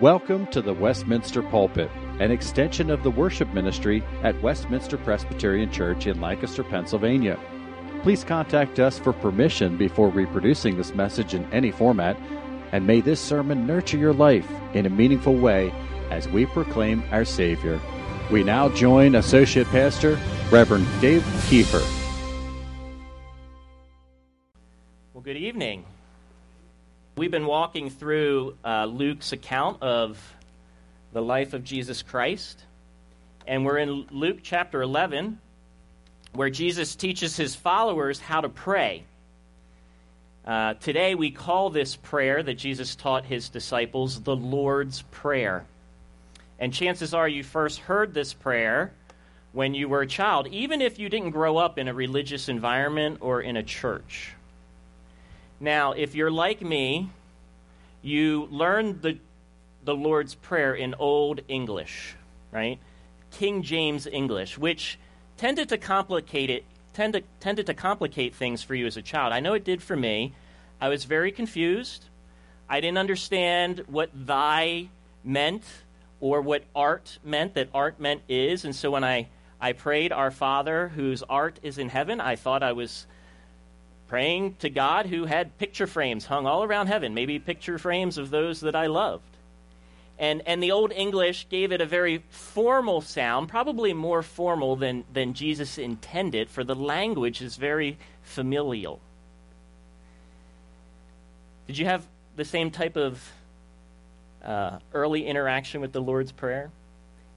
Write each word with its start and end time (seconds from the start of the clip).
Welcome 0.00 0.46
to 0.52 0.62
the 0.62 0.72
Westminster 0.72 1.42
Pulpit, 1.42 1.90
an 2.20 2.30
extension 2.30 2.88
of 2.88 3.02
the 3.02 3.10
worship 3.10 3.52
ministry 3.52 4.04
at 4.22 4.40
Westminster 4.40 4.96
Presbyterian 4.96 5.72
Church 5.72 6.06
in 6.06 6.20
Lancaster, 6.20 6.62
Pennsylvania. 6.62 7.36
Please 8.04 8.22
contact 8.22 8.78
us 8.78 8.96
for 8.96 9.12
permission 9.12 9.76
before 9.76 10.08
reproducing 10.08 10.76
this 10.76 10.94
message 10.94 11.34
in 11.34 11.52
any 11.52 11.72
format, 11.72 12.16
and 12.70 12.86
may 12.86 13.00
this 13.00 13.20
sermon 13.20 13.66
nurture 13.66 13.98
your 13.98 14.12
life 14.12 14.48
in 14.72 14.86
a 14.86 14.90
meaningful 14.90 15.34
way 15.34 15.72
as 16.10 16.28
we 16.28 16.46
proclaim 16.46 17.02
our 17.10 17.24
Savior. 17.24 17.80
We 18.30 18.44
now 18.44 18.68
join 18.68 19.16
Associate 19.16 19.66
Pastor 19.66 20.16
Reverend 20.50 20.86
Dave 21.00 21.22
Kiefer. 21.48 21.82
Well, 25.12 25.22
good 25.24 25.36
evening. 25.36 25.84
We've 27.18 27.32
been 27.32 27.46
walking 27.46 27.90
through 27.90 28.54
uh, 28.64 28.84
Luke's 28.84 29.32
account 29.32 29.82
of 29.82 30.22
the 31.12 31.20
life 31.20 31.52
of 31.52 31.64
Jesus 31.64 32.00
Christ, 32.00 32.62
and 33.44 33.64
we're 33.64 33.78
in 33.78 34.06
Luke 34.12 34.38
chapter 34.44 34.80
11, 34.80 35.40
where 36.32 36.48
Jesus 36.48 36.94
teaches 36.94 37.36
his 37.36 37.56
followers 37.56 38.20
how 38.20 38.42
to 38.42 38.48
pray. 38.48 39.02
Uh, 40.46 40.74
today, 40.74 41.16
we 41.16 41.32
call 41.32 41.70
this 41.70 41.96
prayer 41.96 42.40
that 42.40 42.54
Jesus 42.54 42.94
taught 42.94 43.24
his 43.24 43.48
disciples 43.48 44.20
the 44.20 44.36
Lord's 44.36 45.02
Prayer. 45.10 45.64
And 46.60 46.72
chances 46.72 47.14
are 47.14 47.28
you 47.28 47.42
first 47.42 47.80
heard 47.80 48.14
this 48.14 48.32
prayer 48.32 48.92
when 49.50 49.74
you 49.74 49.88
were 49.88 50.02
a 50.02 50.06
child, 50.06 50.46
even 50.52 50.80
if 50.80 51.00
you 51.00 51.08
didn't 51.08 51.30
grow 51.30 51.56
up 51.56 51.78
in 51.78 51.88
a 51.88 51.94
religious 51.94 52.48
environment 52.48 53.18
or 53.22 53.40
in 53.40 53.56
a 53.56 53.64
church. 53.64 54.34
Now, 55.60 55.92
if 55.92 56.14
you're 56.14 56.30
like 56.30 56.62
me, 56.62 57.10
you 58.02 58.48
learned 58.50 59.02
the, 59.02 59.18
the 59.84 59.94
Lord's 59.94 60.34
Prayer 60.34 60.74
in 60.74 60.94
Old 60.94 61.40
English, 61.48 62.14
right? 62.52 62.78
King 63.30 63.62
James 63.62 64.06
English, 64.06 64.58
which 64.58 64.98
tended 65.36 65.68
to 65.68 65.78
complicate 65.78 66.50
it, 66.50 66.64
tended, 66.94 67.24
tended 67.40 67.66
to 67.66 67.74
complicate 67.74 68.34
things 68.34 68.62
for 68.62 68.74
you 68.74 68.86
as 68.86 68.96
a 68.96 69.02
child. 69.02 69.32
I 69.32 69.40
know 69.40 69.54
it 69.54 69.64
did 69.64 69.82
for 69.82 69.96
me. 69.96 70.34
I 70.80 70.88
was 70.88 71.04
very 71.04 71.32
confused. 71.32 72.04
I 72.68 72.80
didn't 72.80 72.98
understand 72.98 73.84
what 73.86 74.10
thy 74.14 74.88
meant 75.24 75.64
or 76.20 76.40
what 76.40 76.64
art 76.74 77.18
meant, 77.24 77.54
that 77.54 77.68
art 77.72 78.00
meant 78.00 78.22
is. 78.28 78.64
And 78.64 78.74
so 78.74 78.90
when 78.90 79.04
I, 79.04 79.28
I 79.60 79.72
prayed, 79.72 80.12
Our 80.12 80.30
Father, 80.30 80.88
whose 80.88 81.22
art 81.22 81.58
is 81.62 81.78
in 81.78 81.88
heaven, 81.88 82.20
I 82.20 82.36
thought 82.36 82.62
I 82.62 82.72
was 82.72 83.06
praying 84.08 84.56
to 84.60 84.70
God 84.70 85.06
who 85.06 85.26
had 85.26 85.56
picture 85.58 85.86
frames 85.86 86.26
hung 86.26 86.46
all 86.46 86.64
around 86.64 86.86
heaven, 86.86 87.14
maybe 87.14 87.38
picture 87.38 87.78
frames 87.78 88.18
of 88.18 88.30
those 88.30 88.60
that 88.60 88.74
I 88.74 88.86
loved. 88.86 89.22
And, 90.18 90.42
and 90.46 90.60
the 90.60 90.72
Old 90.72 90.90
English 90.92 91.46
gave 91.48 91.70
it 91.70 91.80
a 91.80 91.86
very 91.86 92.24
formal 92.30 93.00
sound, 93.00 93.48
probably 93.48 93.92
more 93.92 94.22
formal 94.22 94.74
than, 94.74 95.04
than 95.12 95.34
Jesus 95.34 95.78
intended, 95.78 96.50
for 96.50 96.64
the 96.64 96.74
language 96.74 97.40
is 97.40 97.56
very 97.56 97.98
familial. 98.22 98.98
Did 101.68 101.78
you 101.78 101.84
have 101.84 102.04
the 102.34 102.44
same 102.44 102.70
type 102.70 102.96
of 102.96 103.32
uh, 104.42 104.78
early 104.92 105.26
interaction 105.26 105.80
with 105.80 105.92
the 105.92 106.00
Lord's 106.00 106.32
Prayer? 106.32 106.70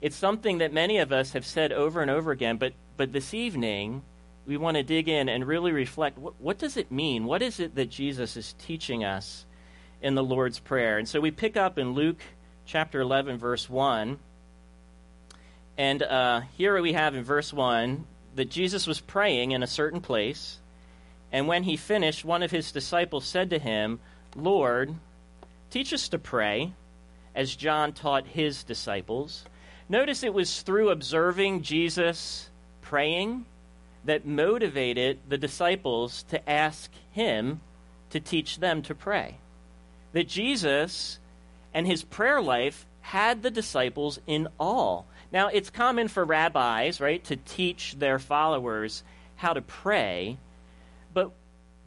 It's 0.00 0.16
something 0.16 0.58
that 0.58 0.72
many 0.72 0.98
of 0.98 1.12
us 1.12 1.34
have 1.34 1.46
said 1.46 1.70
over 1.70 2.02
and 2.02 2.10
over 2.10 2.32
again, 2.32 2.56
but, 2.56 2.72
but 2.96 3.12
this 3.12 3.32
evening, 3.32 4.02
we 4.46 4.56
want 4.56 4.76
to 4.76 4.82
dig 4.82 5.08
in 5.08 5.28
and 5.28 5.46
really 5.46 5.72
reflect 5.72 6.18
what, 6.18 6.40
what 6.40 6.58
does 6.58 6.76
it 6.76 6.90
mean? 6.90 7.24
What 7.24 7.42
is 7.42 7.60
it 7.60 7.74
that 7.76 7.90
Jesus 7.90 8.36
is 8.36 8.54
teaching 8.54 9.04
us 9.04 9.46
in 10.00 10.14
the 10.14 10.24
Lord's 10.24 10.58
Prayer? 10.58 10.98
And 10.98 11.08
so 11.08 11.20
we 11.20 11.30
pick 11.30 11.56
up 11.56 11.78
in 11.78 11.92
Luke 11.92 12.20
chapter 12.66 13.00
11, 13.00 13.38
verse 13.38 13.68
1. 13.70 14.18
And 15.78 16.02
uh, 16.02 16.42
here 16.56 16.80
we 16.80 16.92
have 16.92 17.14
in 17.14 17.24
verse 17.24 17.52
1 17.52 18.04
that 18.34 18.50
Jesus 18.50 18.86
was 18.86 19.00
praying 19.00 19.52
in 19.52 19.62
a 19.62 19.68
certain 19.68 20.00
place. 20.00 20.58
And 21.30 21.46
when 21.46 21.62
he 21.62 21.76
finished, 21.76 22.24
one 22.24 22.42
of 22.42 22.50
his 22.50 22.72
disciples 22.72 23.24
said 23.24 23.50
to 23.50 23.58
him, 23.58 24.00
Lord, 24.34 24.94
teach 25.70 25.92
us 25.92 26.08
to 26.08 26.18
pray, 26.18 26.72
as 27.34 27.56
John 27.56 27.92
taught 27.92 28.26
his 28.26 28.64
disciples. 28.64 29.44
Notice 29.88 30.22
it 30.22 30.34
was 30.34 30.62
through 30.62 30.90
observing 30.90 31.62
Jesus 31.62 32.50
praying 32.80 33.46
that 34.04 34.26
motivated 34.26 35.18
the 35.28 35.38
disciples 35.38 36.24
to 36.24 36.50
ask 36.50 36.90
him 37.12 37.60
to 38.10 38.20
teach 38.20 38.58
them 38.58 38.82
to 38.82 38.94
pray. 38.94 39.38
That 40.12 40.28
Jesus 40.28 41.18
and 41.72 41.86
his 41.86 42.02
prayer 42.02 42.40
life 42.40 42.86
had 43.00 43.42
the 43.42 43.50
disciples 43.50 44.20
in 44.26 44.48
awe. 44.58 45.02
Now, 45.32 45.48
it's 45.48 45.70
common 45.70 46.08
for 46.08 46.24
rabbis, 46.24 47.00
right, 47.00 47.22
to 47.24 47.36
teach 47.36 47.96
their 47.98 48.18
followers 48.18 49.02
how 49.36 49.54
to 49.54 49.62
pray, 49.62 50.38
but 51.12 51.32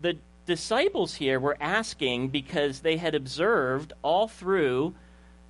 the 0.02 0.18
disciples 0.46 1.16
here 1.16 1.40
were 1.40 1.58
asking 1.62 2.30
because 2.30 2.80
they 2.80 2.98
had 2.98 3.16
observed 3.16 3.94
all 4.02 4.28
through 4.28 4.94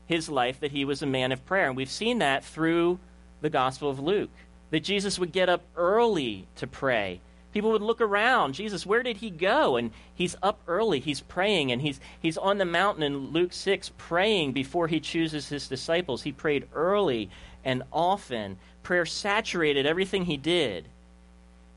his 0.06 0.30
life 0.30 0.60
that 0.60 0.72
he 0.72 0.86
was 0.86 1.02
a 1.02 1.08
man 1.08 1.32
of 1.32 1.46
prayer. 1.46 1.68
And 1.68 1.76
we've 1.76 1.90
seen 1.90 2.20
that 2.20 2.46
through 2.46 3.00
the 3.42 3.50
Gospel 3.50 3.90
of 3.90 4.00
Luke 4.00 4.30
that 4.72 4.82
Jesus 4.82 5.20
would 5.20 5.32
get 5.32 5.50
up 5.50 5.64
early 5.76 6.48
to 6.56 6.68
pray. 6.68 7.22
People 7.56 7.72
would 7.72 7.82
look 7.82 8.02
around. 8.02 8.54
Jesus, 8.54 8.86
where 8.86 9.02
did 9.02 9.18
he 9.18 9.30
go? 9.30 9.78
And 9.78 9.92
he's 10.14 10.36
up 10.44 10.60
early. 10.68 11.00
He's 11.00 11.22
praying, 11.22 11.72
and 11.72 11.82
he's, 11.82 12.02
he's 12.20 12.38
on 12.38 12.58
the 12.58 12.66
mountain 12.66 13.04
in 13.04 13.32
Luke 13.32 13.54
6 13.54 13.92
praying 13.98 14.52
before 14.52 14.90
he 14.90 15.00
chooses 15.00 15.48
his 15.48 15.70
disciples. 15.70 16.24
He 16.24 16.34
prayed 16.34 16.68
early 16.74 17.30
and 17.64 17.84
often. 17.94 18.58
Prayer 18.84 19.06
saturated 19.06 19.86
everything 19.86 20.26
he 20.26 20.36
did. 20.36 20.90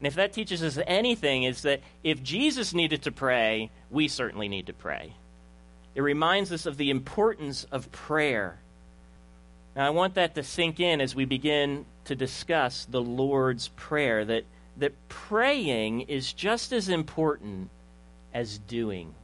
And 0.00 0.06
if 0.08 0.16
that 0.16 0.32
teaches 0.32 0.64
us 0.64 0.78
anything, 0.84 1.44
is 1.44 1.62
that 1.62 1.80
if 2.02 2.24
Jesus 2.24 2.74
needed 2.74 3.02
to 3.02 3.12
pray, 3.12 3.70
we 3.88 4.08
certainly 4.08 4.48
need 4.48 4.66
to 4.66 4.72
pray. 4.72 5.12
It 5.94 6.02
reminds 6.02 6.52
us 6.52 6.66
of 6.66 6.76
the 6.76 6.90
importance 6.90 7.64
of 7.70 7.90
prayer. 7.92 8.58
Now, 9.76 9.86
I 9.86 9.90
want 9.90 10.14
that 10.14 10.34
to 10.34 10.42
sink 10.42 10.80
in 10.80 11.00
as 11.00 11.14
we 11.14 11.24
begin 11.24 11.84
to 12.04 12.16
discuss 12.16 12.84
the 12.84 13.02
Lord's 13.02 13.68
Prayer, 13.68 14.24
that, 14.24 14.44
that 14.78 14.92
praying 15.08 16.02
is 16.02 16.32
just 16.32 16.72
as 16.72 16.88
important 16.88 17.70
as 18.32 18.58
doing. 18.58 19.14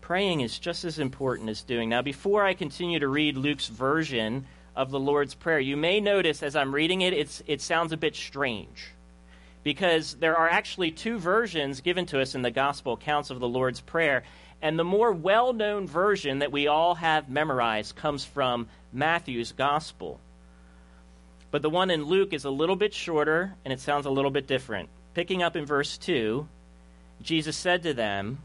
Praying 0.00 0.40
is 0.40 0.58
just 0.58 0.84
as 0.84 0.98
important 0.98 1.48
as 1.48 1.62
doing. 1.62 1.88
Now, 1.88 2.02
before 2.02 2.44
I 2.44 2.54
continue 2.54 2.98
to 2.98 3.08
read 3.08 3.36
Luke's 3.36 3.68
version 3.68 4.46
of 4.74 4.90
the 4.90 4.98
Lord's 4.98 5.34
Prayer, 5.34 5.60
you 5.60 5.76
may 5.76 6.00
notice 6.00 6.42
as 6.42 6.56
I'm 6.56 6.74
reading 6.74 7.02
it, 7.02 7.12
it's, 7.12 7.42
it 7.46 7.60
sounds 7.60 7.92
a 7.92 7.96
bit 7.96 8.16
strange. 8.16 8.88
Because 9.62 10.14
there 10.14 10.36
are 10.36 10.48
actually 10.48 10.90
two 10.90 11.18
versions 11.18 11.80
given 11.80 12.04
to 12.06 12.20
us 12.20 12.34
in 12.34 12.42
the 12.42 12.50
gospel 12.50 12.94
accounts 12.94 13.30
of 13.30 13.38
the 13.38 13.48
Lord's 13.48 13.80
Prayer. 13.80 14.24
And 14.62 14.78
the 14.78 14.84
more 14.84 15.10
well 15.12 15.52
known 15.52 15.88
version 15.88 16.38
that 16.38 16.52
we 16.52 16.68
all 16.68 16.94
have 16.94 17.28
memorized 17.28 17.96
comes 17.96 18.24
from 18.24 18.68
Matthew's 18.92 19.50
gospel. 19.52 20.20
But 21.50 21.62
the 21.62 21.70
one 21.70 21.90
in 21.90 22.04
Luke 22.04 22.32
is 22.32 22.44
a 22.44 22.50
little 22.50 22.76
bit 22.76 22.94
shorter 22.94 23.54
and 23.64 23.72
it 23.72 23.80
sounds 23.80 24.06
a 24.06 24.10
little 24.10 24.30
bit 24.30 24.46
different. 24.46 24.88
Picking 25.14 25.42
up 25.42 25.56
in 25.56 25.66
verse 25.66 25.98
2, 25.98 26.46
Jesus 27.20 27.56
said 27.56 27.82
to 27.82 27.92
them, 27.92 28.38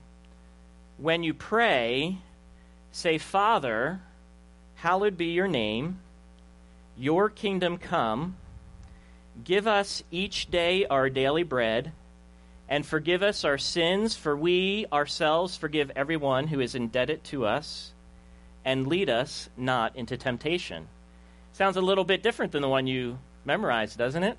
When 0.97 1.23
you 1.23 1.33
pray, 1.33 2.17
say, 2.91 3.19
Father, 3.19 4.01
hallowed 4.75 5.17
be 5.17 5.27
your 5.27 5.47
name, 5.47 6.00
your 6.97 7.29
kingdom 7.29 7.77
come, 7.77 8.35
give 9.44 9.67
us 9.67 10.03
each 10.09 10.50
day 10.50 10.85
our 10.88 11.09
daily 11.09 11.44
bread 11.44 11.94
and 12.69 12.85
forgive 12.85 13.23
us 13.23 13.45
our 13.45 13.57
sins, 13.57 14.16
for 14.16 14.35
we 14.35 14.85
ourselves 14.91 15.55
forgive 15.55 15.91
everyone 15.95 16.47
who 16.47 16.59
is 16.59 16.75
indebted 16.75 17.23
to 17.25 17.45
us, 17.45 17.94
and 18.65 18.88
lead 18.88 19.09
us 19.09 19.50
not 19.56 19.95
into 19.95 20.18
temptation. 20.18 20.88
Sounds 21.53 21.77
a 21.77 21.81
little 21.81 22.03
bit 22.03 22.21
different 22.21 22.51
than 22.51 22.62
the 22.62 22.69
one 22.69 22.88
you 22.88 23.18
memorized, 23.45 23.97
doesn't 23.97 24.24
it? 24.24 24.38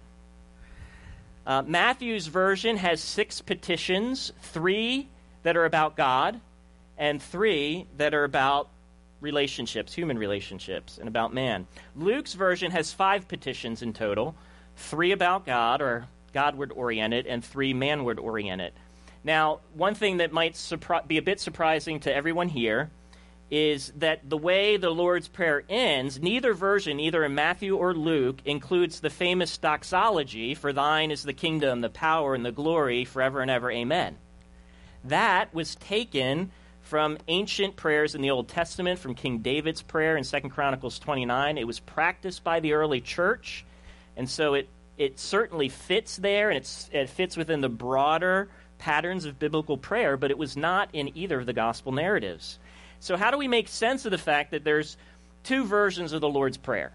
Uh, 1.47 1.63
Matthew's 1.63 2.27
version 2.27 2.77
has 2.77 3.01
six 3.01 3.41
petitions 3.41 4.33
three 4.43 5.09
that 5.43 5.57
are 5.57 5.65
about 5.65 5.97
God, 5.97 6.41
and 6.99 7.23
three 7.23 7.87
that 7.97 8.13
are 8.13 8.25
about 8.25 8.69
relationships, 9.21 9.95
human 9.95 10.19
relationships, 10.19 10.99
and 10.99 11.09
about 11.09 11.33
man. 11.33 11.67
Luke's 11.97 12.35
version 12.35 12.71
has 12.71 12.93
five 12.93 13.27
petitions 13.29 13.83
in 13.83 13.93
total 13.93 14.35
three 14.77 15.13
about 15.13 15.47
God, 15.47 15.81
or 15.81 16.07
Godward 16.33 16.73
oriented, 16.75 17.27
and 17.27 17.45
three 17.45 17.75
manward 17.75 18.19
oriented. 18.19 18.73
Now, 19.25 19.61
one 19.75 19.95
thing 19.95 20.19
that 20.19 20.33
might 20.33 20.55
surpri- 20.55 21.07
be 21.07 21.19
a 21.19 21.23
bit 21.23 21.41
surprising 21.41 22.01
to 22.01 22.15
everyone 22.15 22.49
here 22.49 22.91
is 23.51 23.93
that 23.97 24.29
the 24.29 24.37
way 24.37 24.77
the 24.77 24.91
Lord's 24.91 25.29
Prayer 25.29 25.65
ends, 25.69 26.21
neither 26.21 26.53
version, 26.53 27.01
either 27.01 27.25
in 27.25 27.35
Matthew 27.35 27.77
or 27.77 27.95
Luke, 27.95 28.41
includes 28.45 29.01
the 29.01 29.11
famous 29.11 29.57
doxology, 29.57 30.55
For 30.55 30.73
thine 30.73 31.11
is 31.11 31.23
the 31.23 31.33
kingdom, 31.33 31.81
the 31.81 31.89
power, 31.89 32.35
and 32.35 32.45
the 32.45 32.53
glory 32.53 33.05
forever 33.05 33.41
and 33.41 33.51
ever. 33.51 33.71
Amen. 33.71 34.19
That 35.05 35.55
was 35.55 35.77
taken 35.77 36.51
from 36.83 37.19
ancient 37.29 37.77
prayers 37.77 38.15
in 38.15 38.23
the 38.23 38.31
Old 38.31 38.49
Testament, 38.49 38.99
from 38.99 39.15
King 39.15 39.39
David's 39.39 39.83
prayer 39.83 40.17
in 40.17 40.25
2 40.25 40.41
Chronicles 40.49 40.99
29. 40.99 41.59
It 41.59 41.67
was 41.67 41.81
practiced 41.81 42.45
by 42.45 42.61
the 42.61 42.75
early 42.75 43.01
church, 43.01 43.65
and 44.17 44.29
so 44.29 44.55
it, 44.55 44.69
it 44.99 45.19
certainly 45.19 45.69
fits 45.69 46.17
there, 46.17 46.51
and 46.51 46.69
it 46.93 47.09
fits 47.09 47.37
within 47.37 47.61
the 47.61 47.69
broader 47.69 48.49
patterns 48.79 49.25
of 49.25 49.39
biblical 49.39 49.79
prayer, 49.79 50.17
but 50.17 50.31
it 50.31 50.39
was 50.39 50.57
not 50.57 50.89
in 50.93 51.17
either 51.17 51.41
of 51.41 51.47
the 51.47 51.53
gospel 51.53 51.93
narratives. 51.93 52.59
So, 53.01 53.17
how 53.17 53.31
do 53.31 53.39
we 53.39 53.49
make 53.49 53.69
sense 53.69 54.05
of 54.05 54.11
the 54.11 54.19
fact 54.19 54.51
that 54.51 54.65
there's 54.65 54.97
two 55.45 55.65
versions 55.65 56.13
of 56.13 56.21
the 56.21 56.29
Lord's 56.29 56.57
Prayer? 56.57 56.93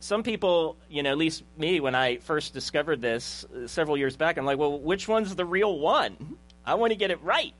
Some 0.00 0.22
people, 0.22 0.76
you 0.90 1.02
know, 1.02 1.10
at 1.10 1.18
least 1.18 1.42
me, 1.56 1.80
when 1.80 1.94
I 1.94 2.18
first 2.18 2.52
discovered 2.52 3.00
this 3.00 3.44
uh, 3.44 3.66
several 3.66 3.96
years 3.96 4.16
back, 4.16 4.36
I'm 4.36 4.44
like, 4.44 4.58
well, 4.58 4.78
which 4.78 5.08
one's 5.08 5.34
the 5.34 5.44
real 5.44 5.78
one? 5.78 6.36
I 6.64 6.74
want 6.74 6.90
to 6.90 6.96
get 6.96 7.10
it 7.10 7.22
right. 7.22 7.54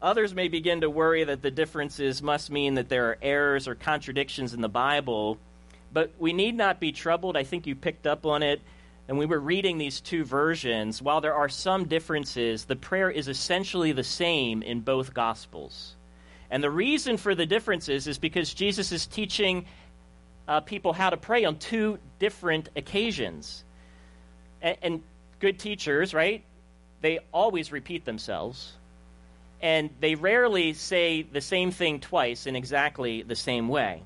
Others 0.00 0.34
may 0.34 0.48
begin 0.48 0.82
to 0.82 0.90
worry 0.90 1.24
that 1.24 1.42
the 1.42 1.50
differences 1.50 2.22
must 2.22 2.50
mean 2.50 2.74
that 2.74 2.88
there 2.88 3.10
are 3.10 3.18
errors 3.20 3.66
or 3.66 3.74
contradictions 3.74 4.54
in 4.54 4.60
the 4.60 4.68
Bible, 4.68 5.38
but 5.92 6.12
we 6.18 6.32
need 6.32 6.54
not 6.54 6.80
be 6.80 6.92
troubled. 6.92 7.36
I 7.36 7.44
think 7.44 7.66
you 7.66 7.74
picked 7.74 8.06
up 8.06 8.26
on 8.26 8.42
it. 8.42 8.60
And 9.08 9.18
we 9.18 9.26
were 9.26 9.38
reading 9.38 9.78
these 9.78 10.00
two 10.00 10.24
versions. 10.24 11.00
While 11.00 11.20
there 11.20 11.34
are 11.34 11.48
some 11.48 11.86
differences, 11.86 12.64
the 12.64 12.74
prayer 12.74 13.08
is 13.08 13.28
essentially 13.28 13.92
the 13.92 14.02
same 14.02 14.62
in 14.62 14.80
both 14.80 15.14
Gospels. 15.14 15.94
And 16.50 16.62
the 16.62 16.70
reason 16.70 17.16
for 17.16 17.34
the 17.34 17.46
differences 17.46 18.08
is 18.08 18.18
because 18.18 18.52
Jesus 18.52 18.90
is 18.90 19.06
teaching 19.06 19.66
uh, 20.48 20.60
people 20.60 20.92
how 20.92 21.10
to 21.10 21.16
pray 21.16 21.44
on 21.44 21.58
two 21.58 21.98
different 22.18 22.68
occasions. 22.74 23.64
And, 24.60 24.76
and 24.82 25.02
good 25.38 25.58
teachers, 25.58 26.12
right? 26.12 26.44
They 27.00 27.20
always 27.32 27.70
repeat 27.70 28.04
themselves. 28.04 28.72
And 29.62 29.90
they 30.00 30.16
rarely 30.16 30.72
say 30.72 31.22
the 31.22 31.40
same 31.40 31.70
thing 31.70 32.00
twice 32.00 32.46
in 32.46 32.56
exactly 32.56 33.22
the 33.22 33.36
same 33.36 33.68
way. 33.68 34.02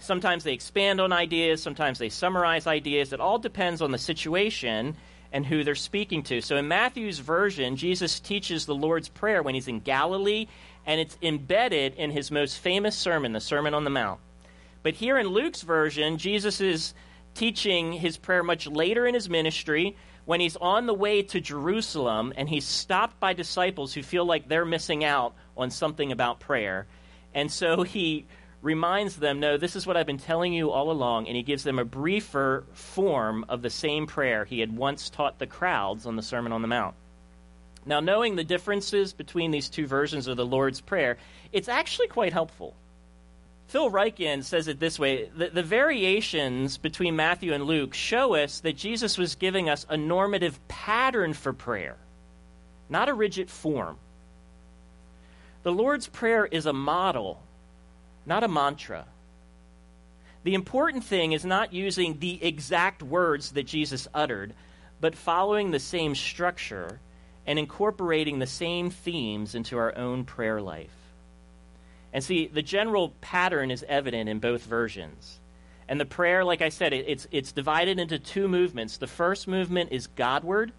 Sometimes 0.00 0.44
they 0.44 0.52
expand 0.52 1.00
on 1.00 1.12
ideas, 1.12 1.62
sometimes 1.62 1.98
they 1.98 2.08
summarize 2.08 2.66
ideas. 2.66 3.12
It 3.12 3.20
all 3.20 3.38
depends 3.38 3.82
on 3.82 3.92
the 3.92 3.98
situation 3.98 4.96
and 5.32 5.46
who 5.46 5.62
they're 5.62 5.74
speaking 5.74 6.22
to. 6.24 6.40
So 6.40 6.56
in 6.56 6.68
Matthew's 6.68 7.18
version, 7.18 7.76
Jesus 7.76 8.18
teaches 8.18 8.66
the 8.66 8.74
Lord's 8.74 9.08
Prayer 9.08 9.42
when 9.42 9.54
he's 9.54 9.68
in 9.68 9.80
Galilee, 9.80 10.48
and 10.86 11.00
it's 11.00 11.16
embedded 11.22 11.94
in 11.94 12.10
his 12.10 12.30
most 12.30 12.58
famous 12.58 12.96
sermon, 12.96 13.32
the 13.32 13.40
Sermon 13.40 13.74
on 13.74 13.84
the 13.84 13.90
Mount. 13.90 14.20
But 14.82 14.94
here 14.94 15.18
in 15.18 15.28
Luke's 15.28 15.62
version, 15.62 16.18
Jesus 16.18 16.60
is 16.60 16.94
teaching 17.34 17.92
his 17.92 18.16
prayer 18.16 18.42
much 18.42 18.66
later 18.66 19.06
in 19.06 19.14
his 19.14 19.28
ministry 19.28 19.96
when 20.24 20.40
he's 20.40 20.56
on 20.56 20.86
the 20.86 20.94
way 20.94 21.22
to 21.22 21.40
Jerusalem 21.40 22.32
and 22.36 22.48
he's 22.48 22.66
stopped 22.66 23.20
by 23.20 23.32
disciples 23.32 23.92
who 23.92 24.02
feel 24.02 24.24
like 24.24 24.48
they're 24.48 24.64
missing 24.64 25.04
out 25.04 25.34
on 25.56 25.70
something 25.70 26.12
about 26.12 26.40
prayer. 26.40 26.86
And 27.34 27.50
so 27.50 27.82
he 27.82 28.26
reminds 28.62 29.16
them, 29.16 29.40
no, 29.40 29.56
this 29.56 29.74
is 29.74 29.86
what 29.86 29.96
I've 29.96 30.06
been 30.06 30.18
telling 30.18 30.52
you 30.52 30.70
all 30.70 30.90
along, 30.90 31.26
and 31.26 31.36
he 31.36 31.42
gives 31.42 31.64
them 31.64 31.78
a 31.78 31.84
briefer 31.84 32.64
form 32.72 33.44
of 33.48 33.62
the 33.62 33.70
same 33.70 34.06
prayer 34.06 34.44
he 34.44 34.60
had 34.60 34.76
once 34.76 35.08
taught 35.08 35.38
the 35.38 35.46
crowds 35.46 36.06
on 36.06 36.16
the 36.16 36.22
Sermon 36.22 36.52
on 36.52 36.62
the 36.62 36.68
Mount. 36.68 36.94
Now, 37.86 38.00
knowing 38.00 38.36
the 38.36 38.44
differences 38.44 39.14
between 39.14 39.50
these 39.50 39.70
two 39.70 39.86
versions 39.86 40.26
of 40.26 40.36
the 40.36 40.44
Lord's 40.44 40.82
Prayer, 40.82 41.16
it's 41.52 41.68
actually 41.68 42.08
quite 42.08 42.34
helpful. 42.34 42.74
Phil 43.68 43.90
Ryken 43.90 44.42
says 44.42 44.68
it 44.68 44.80
this 44.80 44.98
way 44.98 45.30
the, 45.36 45.48
the 45.48 45.62
variations 45.62 46.76
between 46.76 47.16
Matthew 47.16 47.54
and 47.54 47.64
Luke 47.64 47.94
show 47.94 48.34
us 48.34 48.60
that 48.60 48.76
Jesus 48.76 49.16
was 49.16 49.36
giving 49.36 49.68
us 49.68 49.86
a 49.88 49.96
normative 49.96 50.58
pattern 50.68 51.32
for 51.32 51.52
prayer, 51.52 51.96
not 52.88 53.08
a 53.08 53.14
rigid 53.14 53.48
form. 53.48 53.96
The 55.62 55.72
Lord's 55.72 56.08
Prayer 56.08 56.44
is 56.44 56.66
a 56.66 56.72
model 56.72 57.40
not 58.30 58.44
a 58.44 58.48
mantra. 58.48 59.04
The 60.44 60.54
important 60.54 61.02
thing 61.02 61.32
is 61.32 61.44
not 61.44 61.72
using 61.72 62.20
the 62.20 62.42
exact 62.42 63.02
words 63.02 63.50
that 63.52 63.66
Jesus 63.66 64.06
uttered, 64.14 64.54
but 65.00 65.16
following 65.16 65.72
the 65.72 65.80
same 65.80 66.14
structure 66.14 67.00
and 67.44 67.58
incorporating 67.58 68.38
the 68.38 68.46
same 68.46 68.88
themes 68.88 69.56
into 69.56 69.76
our 69.76 69.98
own 69.98 70.24
prayer 70.24 70.62
life. 70.62 70.94
And 72.12 72.22
see, 72.22 72.46
the 72.46 72.62
general 72.62 73.12
pattern 73.20 73.72
is 73.72 73.84
evident 73.88 74.28
in 74.28 74.38
both 74.38 74.62
versions. 74.62 75.40
And 75.88 76.00
the 76.00 76.06
prayer, 76.06 76.44
like 76.44 76.62
I 76.62 76.68
said, 76.68 76.92
it's, 76.92 77.26
it's 77.32 77.50
divided 77.50 77.98
into 77.98 78.20
two 78.20 78.46
movements. 78.46 78.96
The 78.96 79.08
first 79.08 79.48
movement 79.48 79.90
is 79.90 80.06
Godward, 80.06 80.70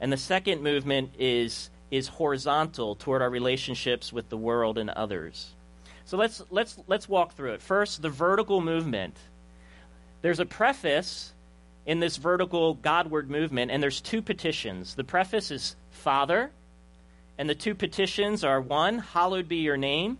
and 0.00 0.10
the 0.10 0.16
second 0.16 0.62
movement 0.62 1.10
is, 1.18 1.68
is 1.90 2.08
horizontal 2.08 2.94
toward 2.94 3.20
our 3.20 3.28
relationships 3.28 4.10
with 4.10 4.30
the 4.30 4.38
world 4.38 4.78
and 4.78 4.88
others. 4.88 5.52
So 6.08 6.16
let's 6.16 6.42
let's 6.48 6.74
let's 6.86 7.06
walk 7.06 7.34
through 7.34 7.52
it. 7.52 7.60
First, 7.60 8.00
the 8.00 8.08
vertical 8.08 8.62
movement. 8.62 9.14
There's 10.22 10.40
a 10.40 10.46
preface 10.46 11.34
in 11.84 12.00
this 12.00 12.16
vertical 12.16 12.74
Godward 12.74 13.28
movement, 13.28 13.70
and 13.70 13.82
there's 13.82 14.00
two 14.00 14.22
petitions. 14.22 14.94
The 14.94 15.04
preface 15.04 15.50
is 15.50 15.76
Father, 15.90 16.50
and 17.36 17.46
the 17.46 17.54
two 17.54 17.74
petitions 17.74 18.42
are 18.42 18.58
one, 18.58 19.00
hallowed 19.00 19.48
be 19.48 19.56
your 19.56 19.76
name, 19.76 20.16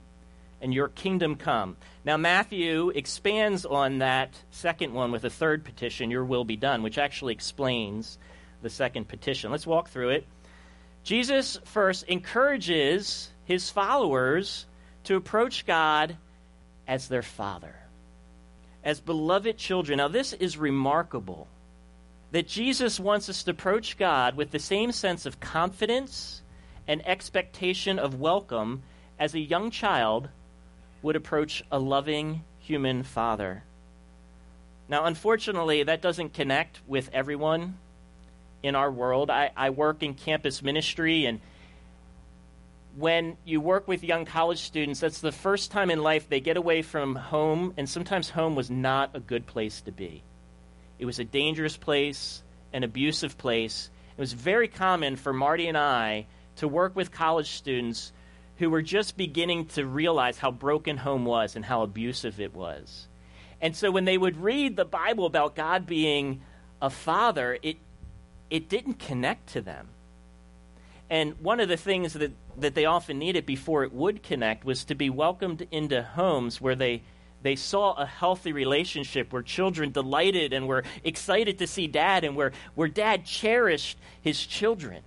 and 0.60 0.74
your 0.74 0.88
kingdom 0.88 1.36
come. 1.36 1.78
Now, 2.04 2.18
Matthew 2.18 2.90
expands 2.90 3.64
on 3.64 3.98
that 3.98 4.34
second 4.50 4.92
one 4.92 5.10
with 5.10 5.24
a 5.24 5.30
third 5.30 5.64
petition, 5.64 6.10
your 6.10 6.24
will 6.24 6.44
be 6.44 6.56
done, 6.56 6.82
which 6.82 6.98
actually 6.98 7.32
explains 7.32 8.18
the 8.60 8.68
second 8.68 9.08
petition. 9.08 9.50
Let's 9.50 9.66
walk 9.66 9.88
through 9.88 10.10
it. 10.10 10.26
Jesus 11.02 11.58
first 11.64 12.04
encourages 12.08 13.30
his 13.46 13.70
followers 13.70 14.66
to 15.04 15.16
approach 15.16 15.66
God 15.66 16.16
as 16.86 17.08
their 17.08 17.22
Father, 17.22 17.74
as 18.84 19.00
beloved 19.00 19.56
children. 19.58 19.98
Now, 19.98 20.08
this 20.08 20.32
is 20.32 20.56
remarkable 20.56 21.46
that 22.30 22.46
Jesus 22.46 23.00
wants 23.00 23.28
us 23.28 23.42
to 23.44 23.52
approach 23.52 23.96
God 23.96 24.36
with 24.36 24.50
the 24.50 24.58
same 24.58 24.92
sense 24.92 25.24
of 25.26 25.40
confidence 25.40 26.42
and 26.86 27.06
expectation 27.06 27.98
of 27.98 28.20
welcome 28.20 28.82
as 29.18 29.34
a 29.34 29.40
young 29.40 29.70
child 29.70 30.28
would 31.02 31.16
approach 31.16 31.62
a 31.70 31.78
loving 31.78 32.42
human 32.60 33.02
father. 33.02 33.62
Now, 34.88 35.04
unfortunately, 35.04 35.82
that 35.82 36.02
doesn't 36.02 36.34
connect 36.34 36.80
with 36.86 37.10
everyone 37.12 37.78
in 38.62 38.74
our 38.74 38.90
world. 38.90 39.30
I, 39.30 39.50
I 39.56 39.70
work 39.70 40.02
in 40.02 40.14
campus 40.14 40.62
ministry, 40.62 41.26
and 41.26 41.40
when 42.98 43.36
you 43.44 43.60
work 43.60 43.86
with 43.86 44.02
young 44.02 44.24
college 44.24 44.58
students, 44.58 44.98
that's 44.98 45.20
the 45.20 45.30
first 45.30 45.70
time 45.70 45.88
in 45.88 46.02
life 46.02 46.28
they 46.28 46.40
get 46.40 46.56
away 46.56 46.82
from 46.82 47.14
home, 47.14 47.72
and 47.76 47.88
sometimes 47.88 48.30
home 48.30 48.56
was 48.56 48.70
not 48.70 49.10
a 49.14 49.20
good 49.20 49.46
place 49.46 49.80
to 49.82 49.92
be. 49.92 50.22
It 50.98 51.06
was 51.06 51.20
a 51.20 51.24
dangerous 51.24 51.76
place, 51.76 52.42
an 52.72 52.82
abusive 52.82 53.38
place. 53.38 53.88
It 54.16 54.20
was 54.20 54.32
very 54.32 54.66
common 54.66 55.14
for 55.14 55.32
Marty 55.32 55.68
and 55.68 55.78
I 55.78 56.26
to 56.56 56.66
work 56.66 56.96
with 56.96 57.12
college 57.12 57.50
students 57.50 58.12
who 58.56 58.68
were 58.68 58.82
just 58.82 59.16
beginning 59.16 59.66
to 59.66 59.86
realize 59.86 60.38
how 60.38 60.50
broken 60.50 60.96
home 60.96 61.24
was 61.24 61.54
and 61.54 61.64
how 61.64 61.82
abusive 61.82 62.40
it 62.40 62.52
was. 62.52 63.06
And 63.60 63.76
so 63.76 63.92
when 63.92 64.06
they 64.06 64.18
would 64.18 64.36
read 64.36 64.76
the 64.76 64.84
Bible 64.84 65.26
about 65.26 65.54
God 65.54 65.86
being 65.86 66.42
a 66.82 66.90
father, 66.90 67.58
it, 67.62 67.76
it 68.50 68.68
didn't 68.68 68.94
connect 68.94 69.50
to 69.50 69.60
them. 69.60 69.88
And 71.10 71.40
one 71.40 71.60
of 71.60 71.68
the 71.68 71.76
things 71.76 72.12
that, 72.12 72.32
that 72.58 72.74
they 72.74 72.84
often 72.84 73.18
needed 73.18 73.46
before 73.46 73.82
it 73.84 73.92
would 73.92 74.22
connect 74.22 74.64
was 74.64 74.84
to 74.84 74.94
be 74.94 75.08
welcomed 75.08 75.66
into 75.70 76.02
homes 76.02 76.60
where 76.60 76.74
they, 76.74 77.02
they 77.42 77.56
saw 77.56 77.94
a 77.94 78.04
healthy 78.04 78.52
relationship, 78.52 79.32
where 79.32 79.42
children 79.42 79.90
delighted 79.90 80.52
and 80.52 80.68
were 80.68 80.84
excited 81.04 81.58
to 81.58 81.66
see 81.66 81.86
dad, 81.86 82.24
and 82.24 82.36
where, 82.36 82.52
where 82.74 82.88
dad 82.88 83.24
cherished 83.24 83.98
his 84.20 84.44
children. 84.44 85.02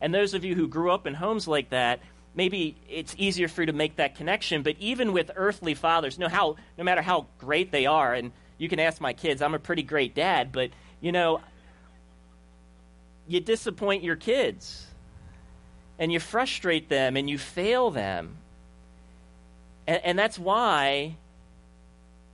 And 0.00 0.12
those 0.12 0.34
of 0.34 0.44
you 0.44 0.54
who 0.54 0.68
grew 0.68 0.90
up 0.90 1.06
in 1.06 1.14
homes 1.14 1.48
like 1.48 1.70
that, 1.70 2.00
maybe 2.34 2.76
it's 2.88 3.14
easier 3.16 3.48
for 3.48 3.62
you 3.62 3.66
to 3.66 3.72
make 3.72 3.96
that 3.96 4.16
connection. 4.16 4.62
But 4.62 4.76
even 4.78 5.12
with 5.12 5.30
earthly 5.36 5.74
fathers, 5.74 6.18
no, 6.18 6.28
how, 6.28 6.56
no 6.76 6.84
matter 6.84 7.02
how 7.02 7.28
great 7.38 7.70
they 7.70 7.86
are, 7.86 8.12
and 8.12 8.32
you 8.58 8.68
can 8.68 8.80
ask 8.80 9.00
my 9.00 9.12
kids, 9.12 9.40
I'm 9.40 9.54
a 9.54 9.58
pretty 9.58 9.82
great 9.82 10.14
dad, 10.14 10.52
but, 10.52 10.70
you 11.00 11.12
know, 11.12 11.40
you 13.26 13.40
disappoint 13.40 14.02
your 14.02 14.16
kids 14.16 14.86
and 15.98 16.12
you 16.12 16.20
frustrate 16.20 16.88
them 16.88 17.16
and 17.16 17.28
you 17.28 17.38
fail 17.38 17.90
them. 17.90 18.36
And, 19.86 20.04
and 20.04 20.18
that's 20.18 20.38
why 20.38 21.16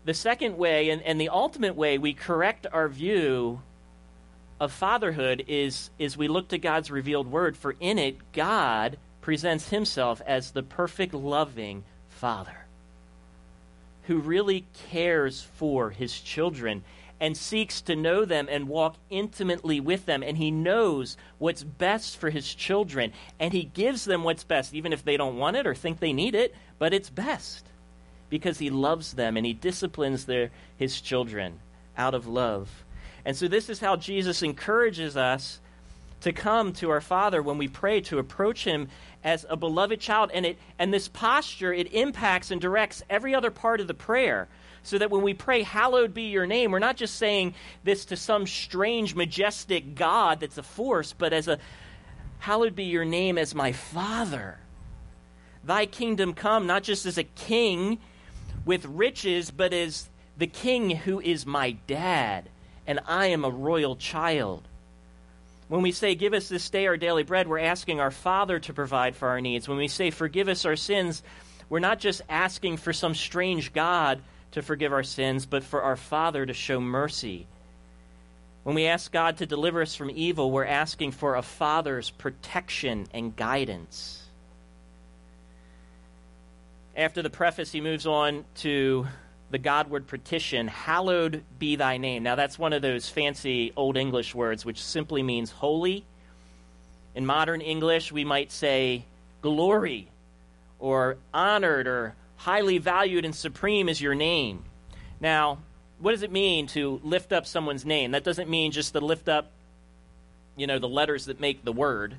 the 0.05 0.15
second 0.15 0.57
way 0.57 0.91
and, 0.91 1.03
and 1.03 1.21
the 1.21 1.29
ultimate 1.29 1.77
way 1.77 1.99
we 1.99 2.15
correct 2.15 2.67
our 2.73 2.89
view 2.89 3.61
of 4.61 4.73
fatherhood 4.73 5.45
is, 5.47 5.91
is 5.99 6.17
we 6.17 6.29
look 6.29 6.49
to 6.49 6.59
God's 6.59 6.91
revealed 6.91 7.31
word, 7.31 7.57
for 7.57 7.77
in 7.79 7.99
it, 7.99 8.33
God 8.33 8.99
presents 9.21 9.69
himself 9.69 10.21
as 10.27 10.51
the 10.51 10.63
perfect, 10.63 11.15
loving 11.15 11.85
father 12.09 12.67
who 14.05 14.19
really 14.19 14.65
cares 14.91 15.43
for 15.43 15.91
his 15.91 16.19
children 16.19 16.83
and 17.21 17.37
seeks 17.37 17.81
to 17.83 17.97
know 17.97 18.25
them 18.25 18.49
and 18.51 18.69
walk 18.69 18.97
intimately 19.11 19.81
with 19.81 20.07
them. 20.07 20.23
And 20.23 20.37
he 20.39 20.51
knows 20.51 21.17
what's 21.39 21.65
best 21.65 22.17
for 22.17 22.31
his 22.31 22.55
children. 22.55 23.13
And 23.41 23.53
he 23.53 23.65
gives 23.65 24.05
them 24.05 24.25
what's 24.25 24.45
best, 24.45 24.75
even 24.75 24.93
if 24.93 25.05
they 25.05 25.17
don't 25.17 25.39
want 25.39 25.57
it 25.57 25.67
or 25.67 25.75
think 25.75 26.01
they 26.01 26.13
need 26.13 26.35
it, 26.35 26.55
but 26.79 26.95
it's 26.95 27.11
best 27.11 27.67
because 28.31 28.59
he 28.59 28.71
loves 28.71 29.15
them 29.15 29.37
and 29.37 29.45
he 29.45 29.53
disciplines 29.53 30.27
their, 30.27 30.51
his 30.77 31.01
children 31.01 31.59
out 31.97 32.15
of 32.15 32.27
love. 32.27 32.85
And 33.25 33.37
so, 33.37 33.49
this 33.49 33.69
is 33.69 33.81
how 33.81 33.97
Jesus 33.97 34.43
encourages 34.43 35.17
us 35.17 35.61
to 36.21 36.33
come 36.33 36.73
to 36.75 36.91
our 36.91 37.01
Father 37.01 37.43
when 37.43 37.59
we 37.59 37.69
pray, 37.69 38.01
to 38.03 38.19
approach 38.19 38.65
Him 38.65 38.89
as 39.23 39.47
a 39.49 39.57
beloved 39.57 40.01
child. 40.01 40.31
And, 40.33 40.47
it, 40.47 40.59
and 40.79 40.93
this 40.93 41.09
posture, 41.09 41.73
it 41.73 41.93
impacts 41.93 42.51
and 42.51 42.61
directs 42.61 43.03
every 43.09 43.35
other 43.35 43.51
part 43.51 43.81
of 43.81 43.87
the 43.87 43.95
prayer. 43.95 44.49
So 44.89 44.99
that 44.99 45.11
when 45.11 45.23
we 45.23 45.35
pray, 45.35 45.63
Hallowed 45.63 46.15
be 46.15 46.25
your 46.25 46.47
name, 46.47 46.71
we're 46.71 46.79
not 46.79 46.97
just 46.97 47.17
saying 47.17 47.55
this 47.85 48.07
to 48.07 48.17
some 48.17 48.47
strange, 48.47 49.15
majestic 49.15 49.95
God 49.95 50.41
that's 50.41 50.57
a 50.57 50.63
force, 50.63 51.13
but 51.13 51.33
as 51.33 51.47
a 51.47 51.59
Hallowed 52.39 52.75
be 52.75 52.85
your 52.85 53.05
name 53.05 53.37
as 53.37 53.55
my 53.55 53.73
Father. 53.73 54.59
Thy 55.65 55.87
kingdom 55.87 56.33
come, 56.33 56.67
not 56.67 56.85
just 56.85 57.05
as 57.05 57.19
a 57.19 57.25
king 57.25 57.99
with 58.65 58.87
riches, 58.87 59.51
but 59.51 59.75
as 59.75 60.09
the 60.39 60.47
king 60.47 60.91
who 60.91 61.21
is 61.21 61.45
my 61.45 61.73
dad, 61.87 62.49
and 62.87 63.01
I 63.07 63.27
am 63.27 63.45
a 63.45 63.51
royal 63.51 63.97
child. 63.97 64.67
When 65.69 65.83
we 65.83 65.93
say, 65.93 66.15
Give 66.15 66.33
us 66.33 66.49
this 66.49 66.71
day 66.71 66.87
our 66.87 66.97
daily 66.97 67.25
bread, 67.25 67.47
we're 67.47 67.59
asking 67.59 68.01
our 68.01 68.11
Father 68.11 68.59
to 68.61 68.73
provide 68.73 69.17
for 69.17 69.29
our 69.29 69.41
needs. 69.41 69.69
When 69.69 69.77
we 69.77 69.89
say, 69.89 70.11
Forgive 70.11 70.49
us 70.49 70.65
our 70.65 70.77
sins, 70.77 71.23
we're 71.69 71.81
not 71.81 71.99
just 71.99 72.23
asking 72.29 72.79
for 72.79 72.95
some 72.95 73.15
strange 73.15 73.75
God 73.75 74.23
to 74.53 74.63
forgive 74.63 74.93
our 74.93 75.03
sins, 75.03 75.47
but 75.47 75.65
for 75.65 75.83
our 75.83 75.97
Father 75.97 76.45
to 76.45 76.53
show 76.53 76.81
mercy. 76.81 77.47
When 78.65 78.75
we 78.75 78.87
ask 78.87 79.11
God 79.11 79.39
to 79.39 79.47
deliver 79.47 79.83
us 79.83 79.95
from 79.95 80.11
evil, 80.11 80.51
we're 80.51 80.65
asking 80.65 81.13
for 81.13 81.37
a 81.37 81.43
Father's 81.43 82.11
protection 82.11 83.07
and 83.15 83.35
guidance. 83.35 84.23
After 86.97 87.23
the 87.23 87.31
preface, 87.31 87.71
he 87.71 87.81
moves 87.81 88.07
on 88.07 88.45
to 88.57 89.07
the 89.51 89.59
Godward 89.59 90.07
petition, 90.07 90.69
hallowed 90.69 91.45
be 91.59 91.77
thy 91.77 91.97
name. 91.97 92.23
Now, 92.23 92.35
that's 92.35 92.59
one 92.59 92.73
of 92.73 92.83
those 92.83 93.09
fancy 93.09 93.73
Old 93.77 93.97
English 93.97 94.35
words 94.35 94.65
which 94.65 94.83
simply 94.83 95.23
means 95.23 95.51
holy. 95.51 96.05
In 97.15 97.25
modern 97.25 97.61
English, 97.61 98.13
we 98.13 98.25
might 98.25 98.53
say 98.53 99.05
glory 99.41 100.11
or 100.79 101.17
honored 101.33 101.87
or 101.87 102.15
highly 102.39 102.79
valued 102.79 103.25
and 103.25 103.35
supreme 103.35 103.89
is 103.89 104.01
your 104.01 104.15
name. 104.15 104.65
Now, 105.21 105.59
what 105.99 106.13
does 106.13 106.23
it 106.23 106.33
mean 106.33 106.69
to 106.69 107.01
lift 107.03 107.33
up 107.33 107.47
someone's 107.47 107.85
name? 107.85 108.13
That 108.13 108.25
doesn't 108.25 108.49
mean 108.49 108.73
just 108.73 108.93
to 108.93 109.01
lift 109.01 109.29
up, 109.29 109.51
you 110.57 110.67
know, 110.67 110.79
the 110.79 110.89
letters 110.89 111.27
that 111.27 111.41
make 111.41 111.65
the 111.65 111.73
word. 111.73 112.17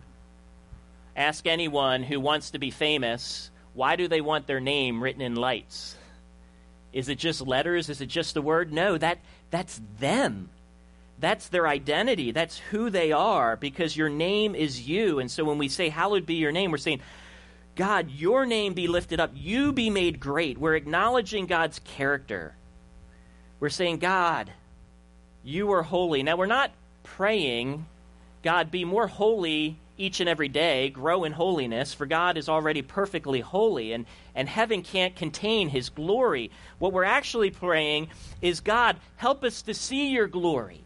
Ask 1.15 1.47
anyone 1.47 2.03
who 2.03 2.19
wants 2.19 2.51
to 2.51 2.59
be 2.59 2.69
famous, 2.69 3.49
why 3.73 3.95
do 3.95 4.07
they 4.07 4.21
want 4.21 4.45
their 4.45 4.59
name 4.59 5.01
written 5.01 5.21
in 5.21 5.35
lights? 5.35 5.95
Is 6.91 7.07
it 7.07 7.17
just 7.17 7.41
letters? 7.41 7.89
Is 7.89 8.01
it 8.01 8.07
just 8.07 8.33
the 8.33 8.41
word? 8.41 8.73
No, 8.73 8.97
that, 8.97 9.19
that's 9.51 9.79
them. 9.99 10.49
That's 11.19 11.47
their 11.47 11.67
identity. 11.67 12.31
That's 12.31 12.57
who 12.57 12.89
they 12.89 13.11
are 13.11 13.55
because 13.55 13.95
your 13.95 14.09
name 14.09 14.55
is 14.55 14.87
you. 14.87 15.19
And 15.19 15.29
so 15.29 15.45
when 15.45 15.57
we 15.57 15.69
say, 15.69 15.89
Hallowed 15.89 16.25
be 16.25 16.35
your 16.35 16.51
name, 16.51 16.71
we're 16.71 16.77
saying, 16.77 17.01
God, 17.79 18.11
your 18.11 18.45
name 18.45 18.73
be 18.73 18.89
lifted 18.89 19.21
up. 19.21 19.31
You 19.33 19.71
be 19.71 19.89
made 19.89 20.19
great. 20.19 20.57
We're 20.57 20.75
acknowledging 20.75 21.45
God's 21.45 21.79
character. 21.79 22.53
We're 23.61 23.69
saying, 23.69 23.99
God, 23.99 24.51
you 25.45 25.71
are 25.71 25.83
holy. 25.83 26.21
Now, 26.21 26.35
we're 26.35 26.45
not 26.45 26.73
praying, 27.03 27.85
God, 28.43 28.69
be 28.69 28.83
more 28.83 29.07
holy 29.07 29.77
each 29.97 30.19
and 30.19 30.27
every 30.27 30.49
day, 30.49 30.89
grow 30.89 31.23
in 31.23 31.31
holiness, 31.31 31.93
for 31.93 32.05
God 32.05 32.35
is 32.35 32.49
already 32.49 32.81
perfectly 32.81 33.39
holy, 33.39 33.93
and, 33.93 34.05
and 34.35 34.49
heaven 34.49 34.81
can't 34.81 35.15
contain 35.15 35.69
his 35.69 35.87
glory. 35.87 36.51
What 36.79 36.91
we're 36.91 37.05
actually 37.05 37.49
praying 37.49 38.09
is 38.41 38.59
God, 38.59 38.97
help 39.15 39.41
us 39.45 39.61
to 39.61 39.73
see 39.73 40.09
your 40.09 40.27
glory. 40.27 40.83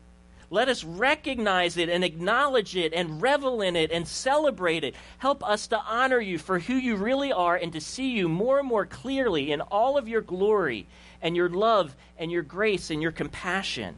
Let 0.53 0.69
us 0.69 0.83
recognize 0.83 1.77
it 1.77 1.89
and 1.89 2.03
acknowledge 2.03 2.75
it 2.75 2.93
and 2.93 3.19
revel 3.19 3.63
in 3.63 3.75
it 3.75 3.91
and 3.91 4.07
celebrate 4.07 4.83
it. 4.83 4.93
Help 5.17 5.43
us 5.43 5.65
to 5.69 5.79
honor 5.79 6.19
you 6.19 6.37
for 6.37 6.59
who 6.59 6.75
you 6.75 6.95
really 6.95 7.33
are 7.33 7.55
and 7.55 7.73
to 7.73 7.81
see 7.81 8.11
you 8.11 8.29
more 8.29 8.59
and 8.59 8.67
more 8.67 8.85
clearly 8.85 9.51
in 9.51 9.61
all 9.61 9.97
of 9.97 10.07
your 10.07 10.21
glory 10.21 10.85
and 11.23 11.35
your 11.35 11.49
love 11.49 11.95
and 12.19 12.31
your 12.31 12.43
grace 12.43 12.91
and 12.91 13.01
your 13.01 13.11
compassion. 13.11 13.95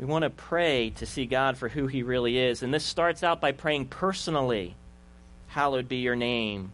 We 0.00 0.06
want 0.06 0.24
to 0.24 0.30
pray 0.30 0.90
to 0.96 1.06
see 1.06 1.24
God 1.24 1.56
for 1.56 1.68
who 1.68 1.86
He 1.86 2.02
really 2.02 2.36
is. 2.36 2.64
And 2.64 2.74
this 2.74 2.82
starts 2.82 3.22
out 3.22 3.40
by 3.40 3.52
praying 3.52 3.86
personally 3.86 4.74
Hallowed 5.46 5.88
be 5.88 5.98
your 5.98 6.16
name. 6.16 6.72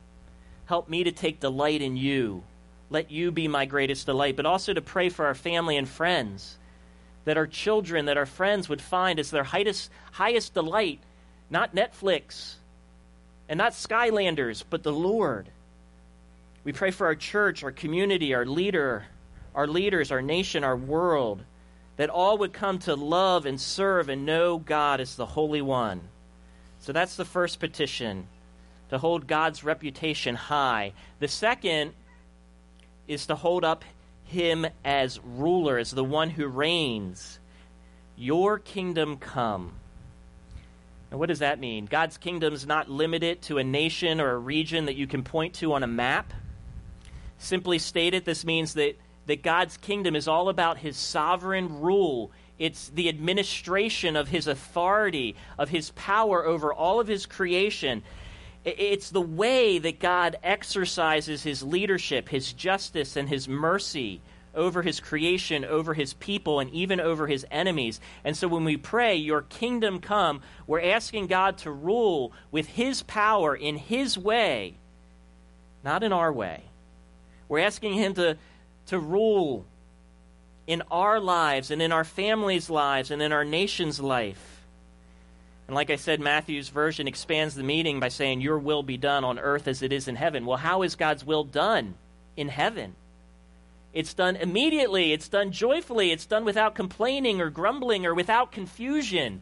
Help 0.64 0.88
me 0.88 1.04
to 1.04 1.12
take 1.12 1.40
delight 1.40 1.82
in 1.82 1.98
you. 1.98 2.44
Let 2.88 3.10
you 3.10 3.30
be 3.30 3.46
my 3.46 3.66
greatest 3.66 4.06
delight. 4.06 4.36
But 4.36 4.46
also 4.46 4.72
to 4.72 4.80
pray 4.80 5.10
for 5.10 5.26
our 5.26 5.34
family 5.34 5.76
and 5.76 5.86
friends, 5.86 6.56
that 7.26 7.36
our 7.36 7.46
children, 7.46 8.06
that 8.06 8.16
our 8.16 8.24
friends 8.24 8.68
would 8.70 8.80
find 8.80 9.20
as 9.20 9.30
their 9.30 9.44
highest, 9.44 9.90
highest 10.12 10.54
delight 10.54 11.00
not 11.50 11.74
Netflix 11.74 12.54
and 13.48 13.58
not 13.58 13.72
Skylanders, 13.72 14.64
but 14.68 14.82
the 14.82 14.92
Lord. 14.92 15.48
We 16.64 16.72
pray 16.72 16.90
for 16.90 17.06
our 17.06 17.14
church, 17.14 17.62
our 17.62 17.70
community, 17.70 18.34
our 18.34 18.46
leader, 18.46 19.04
our 19.54 19.66
leaders, 19.66 20.10
our 20.10 20.22
nation, 20.22 20.64
our 20.64 20.76
world 20.76 21.42
that 21.96 22.10
all 22.10 22.38
would 22.38 22.52
come 22.52 22.78
to 22.80 22.94
love 22.94 23.46
and 23.46 23.60
serve 23.60 24.08
and 24.08 24.26
know 24.26 24.58
God 24.58 25.00
as 25.00 25.16
the 25.16 25.26
Holy 25.26 25.62
One. 25.62 26.00
So 26.80 26.92
that's 26.92 27.16
the 27.16 27.24
first 27.24 27.58
petition, 27.58 28.26
to 28.90 28.98
hold 28.98 29.26
God's 29.26 29.64
reputation 29.64 30.34
high. 30.34 30.92
The 31.20 31.28
second 31.28 31.94
is 33.08 33.26
to 33.26 33.34
hold 33.34 33.64
up 33.64 33.84
him 34.26 34.66
as 34.84 35.18
ruler, 35.24 35.78
as 35.78 35.90
the 35.90 36.04
one 36.04 36.30
who 36.30 36.46
reigns. 36.46 37.38
Your 38.16 38.58
kingdom 38.58 39.16
come. 39.16 39.72
And 41.10 41.20
what 41.20 41.28
does 41.28 41.38
that 41.38 41.58
mean? 41.60 41.86
God's 41.86 42.18
kingdom 42.18 42.52
is 42.52 42.66
not 42.66 42.90
limited 42.90 43.42
to 43.42 43.58
a 43.58 43.64
nation 43.64 44.20
or 44.20 44.32
a 44.32 44.38
region 44.38 44.86
that 44.86 44.96
you 44.96 45.06
can 45.06 45.22
point 45.22 45.54
to 45.54 45.72
on 45.72 45.82
a 45.82 45.86
map. 45.86 46.32
Simply 47.38 47.78
stated, 47.78 48.24
this 48.24 48.44
means 48.44 48.74
that 48.74 48.96
that 49.26 49.42
God's 49.42 49.76
kingdom 49.76 50.16
is 50.16 50.28
all 50.28 50.48
about 50.48 50.78
his 50.78 50.96
sovereign 50.96 51.80
rule. 51.80 52.30
It's 52.58 52.88
the 52.88 53.08
administration 53.08 54.16
of 54.16 54.28
his 54.28 54.46
authority, 54.46 55.36
of 55.58 55.68
his 55.68 55.90
power 55.90 56.44
over 56.46 56.72
all 56.72 57.00
of 57.00 57.08
his 57.08 57.26
creation. 57.26 58.02
It's 58.66 59.10
the 59.10 59.20
way 59.20 59.78
that 59.78 60.00
God 60.00 60.36
exercises 60.42 61.44
his 61.44 61.62
leadership, 61.62 62.28
his 62.28 62.52
justice, 62.52 63.14
and 63.14 63.28
his 63.28 63.48
mercy 63.48 64.20
over 64.56 64.82
his 64.82 64.98
creation, 64.98 65.64
over 65.64 65.94
his 65.94 66.14
people, 66.14 66.58
and 66.58 66.68
even 66.70 66.98
over 66.98 67.28
his 67.28 67.46
enemies. 67.50 68.00
And 68.24 68.36
so 68.36 68.48
when 68.48 68.64
we 68.64 68.76
pray, 68.76 69.14
Your 69.14 69.42
kingdom 69.42 70.00
come, 70.00 70.42
we're 70.66 70.80
asking 70.80 71.28
God 71.28 71.58
to 71.58 71.70
rule 71.70 72.32
with 72.50 72.66
his 72.66 73.04
power 73.04 73.54
in 73.54 73.76
his 73.76 74.18
way, 74.18 74.74
not 75.84 76.02
in 76.02 76.12
our 76.12 76.32
way. 76.32 76.64
We're 77.48 77.60
asking 77.60 77.94
him 77.94 78.14
to 78.14 78.36
to 78.86 78.98
rule 78.98 79.64
in 80.66 80.82
our 80.90 81.20
lives 81.20 81.70
and 81.70 81.80
in 81.80 81.92
our 81.92 82.04
families' 82.04 82.70
lives 82.70 83.10
and 83.10 83.22
in 83.22 83.32
our 83.32 83.44
nation's 83.44 84.00
life. 84.00 84.55
And 85.66 85.74
like 85.74 85.90
I 85.90 85.96
said, 85.96 86.20
Matthew's 86.20 86.68
version 86.68 87.08
expands 87.08 87.54
the 87.54 87.62
meaning 87.62 87.98
by 87.98 88.08
saying, 88.08 88.40
Your 88.40 88.58
will 88.58 88.82
be 88.82 88.96
done 88.96 89.24
on 89.24 89.38
earth 89.38 89.66
as 89.66 89.82
it 89.82 89.92
is 89.92 90.06
in 90.06 90.16
heaven. 90.16 90.46
Well, 90.46 90.58
how 90.58 90.82
is 90.82 90.94
God's 90.94 91.24
will 91.24 91.44
done 91.44 91.94
in 92.36 92.48
heaven? 92.48 92.94
It's 93.92 94.14
done 94.14 94.36
immediately, 94.36 95.12
it's 95.12 95.28
done 95.28 95.52
joyfully, 95.52 96.12
it's 96.12 96.26
done 96.26 96.44
without 96.44 96.74
complaining 96.74 97.40
or 97.40 97.50
grumbling 97.50 98.04
or 98.04 98.14
without 98.14 98.52
confusion. 98.52 99.40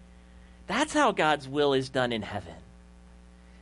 That's 0.67 0.95
how 0.95 1.13
God's 1.13 1.49
will 1.49 1.75
is 1.75 1.89
done 1.89 2.13
in 2.13 2.23
heaven. 2.23 2.55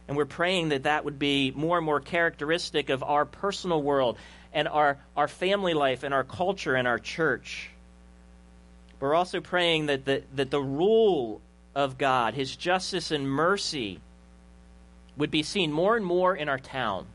And 0.07 0.17
we're 0.17 0.27
praying 0.27 0.69
that 0.69 0.83
that 0.83 1.05
would 1.05 1.19
be 1.19 1.51
more 1.51 1.79
and 1.79 1.87
more 1.87 2.01
characteristic 2.01 2.91
of 2.91 3.03
our 3.03 3.25
personal 3.25 3.83
world 3.83 4.19
and 4.53 4.69
our, 4.69 4.99
our 5.17 5.29
family 5.29 5.75
life 5.75 6.03
and 6.03 6.13
our 6.13 6.25
culture 6.25 6.75
and 6.75 6.87
our 6.87 6.99
church. 6.99 7.71
We're 9.01 9.15
also 9.15 9.41
praying 9.41 9.87
that 9.87 10.05
the, 10.05 10.23
that 10.35 10.51
the 10.51 10.61
rule 10.61 11.41
of 11.75 11.99
God, 11.99 12.35
His 12.35 12.57
justice 12.57 13.11
and 13.11 13.29
mercy, 13.29 14.01
would 15.17 15.31
be 15.31 15.43
seen 15.43 15.73
more 15.73 15.97
and 15.97 16.05
more 16.05 16.35
in 16.35 16.49
our 16.49 16.59
town, 16.59 17.07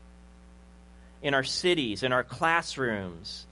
in 1.22 1.34
our 1.34 1.44
cities, 1.44 2.02
in 2.02 2.12
our 2.12 2.24
classrooms. 2.24 3.46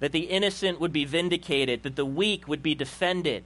That 0.00 0.12
the 0.12 0.30
innocent 0.30 0.80
would 0.80 0.92
be 0.92 1.04
vindicated, 1.04 1.82
that 1.82 1.96
the 1.96 2.06
weak 2.06 2.48
would 2.48 2.62
be 2.62 2.74
defended, 2.74 3.44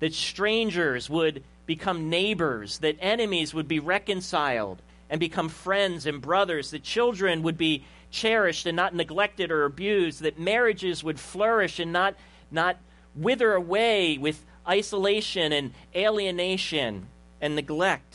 that 0.00 0.14
strangers 0.14 1.10
would 1.10 1.44
become 1.66 2.08
neighbors, 2.08 2.78
that 2.78 2.96
enemies 3.00 3.52
would 3.52 3.68
be 3.68 3.78
reconciled 3.78 4.80
and 5.10 5.20
become 5.20 5.48
friends 5.48 6.06
and 6.06 6.20
brothers, 6.20 6.70
that 6.70 6.82
children 6.82 7.42
would 7.42 7.58
be 7.58 7.84
cherished 8.10 8.66
and 8.66 8.76
not 8.76 8.94
neglected 8.94 9.50
or 9.50 9.64
abused, 9.64 10.22
that 10.22 10.38
marriages 10.38 11.04
would 11.04 11.20
flourish 11.20 11.78
and 11.78 11.92
not 11.92 12.14
not 12.50 12.76
wither 13.14 13.54
away 13.54 14.18
with 14.18 14.44
isolation 14.68 15.52
and 15.52 15.72
alienation 15.94 17.06
and 17.40 17.54
neglect. 17.54 18.14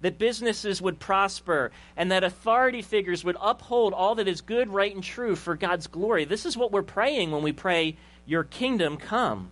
That 0.00 0.18
businesses 0.18 0.82
would 0.82 1.00
prosper 1.00 1.70
and 1.96 2.12
that 2.12 2.24
authority 2.24 2.82
figures 2.82 3.24
would 3.24 3.36
uphold 3.40 3.94
all 3.94 4.16
that 4.16 4.28
is 4.28 4.42
good, 4.42 4.68
right, 4.68 4.94
and 4.94 5.02
true 5.02 5.34
for 5.34 5.54
God's 5.54 5.86
glory. 5.86 6.24
This 6.24 6.44
is 6.44 6.56
what 6.56 6.72
we're 6.72 6.82
praying 6.82 7.30
when 7.30 7.42
we 7.42 7.52
pray, 7.52 7.96
Your 8.26 8.44
kingdom 8.44 8.98
come. 8.98 9.50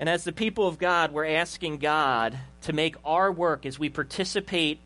And 0.00 0.08
as 0.08 0.22
the 0.22 0.32
people 0.32 0.68
of 0.68 0.78
God, 0.78 1.12
we're 1.12 1.26
asking 1.26 1.78
God 1.78 2.38
to 2.62 2.72
make 2.72 2.94
our 3.04 3.32
work 3.32 3.66
as 3.66 3.78
we 3.78 3.88
participate 3.88 4.78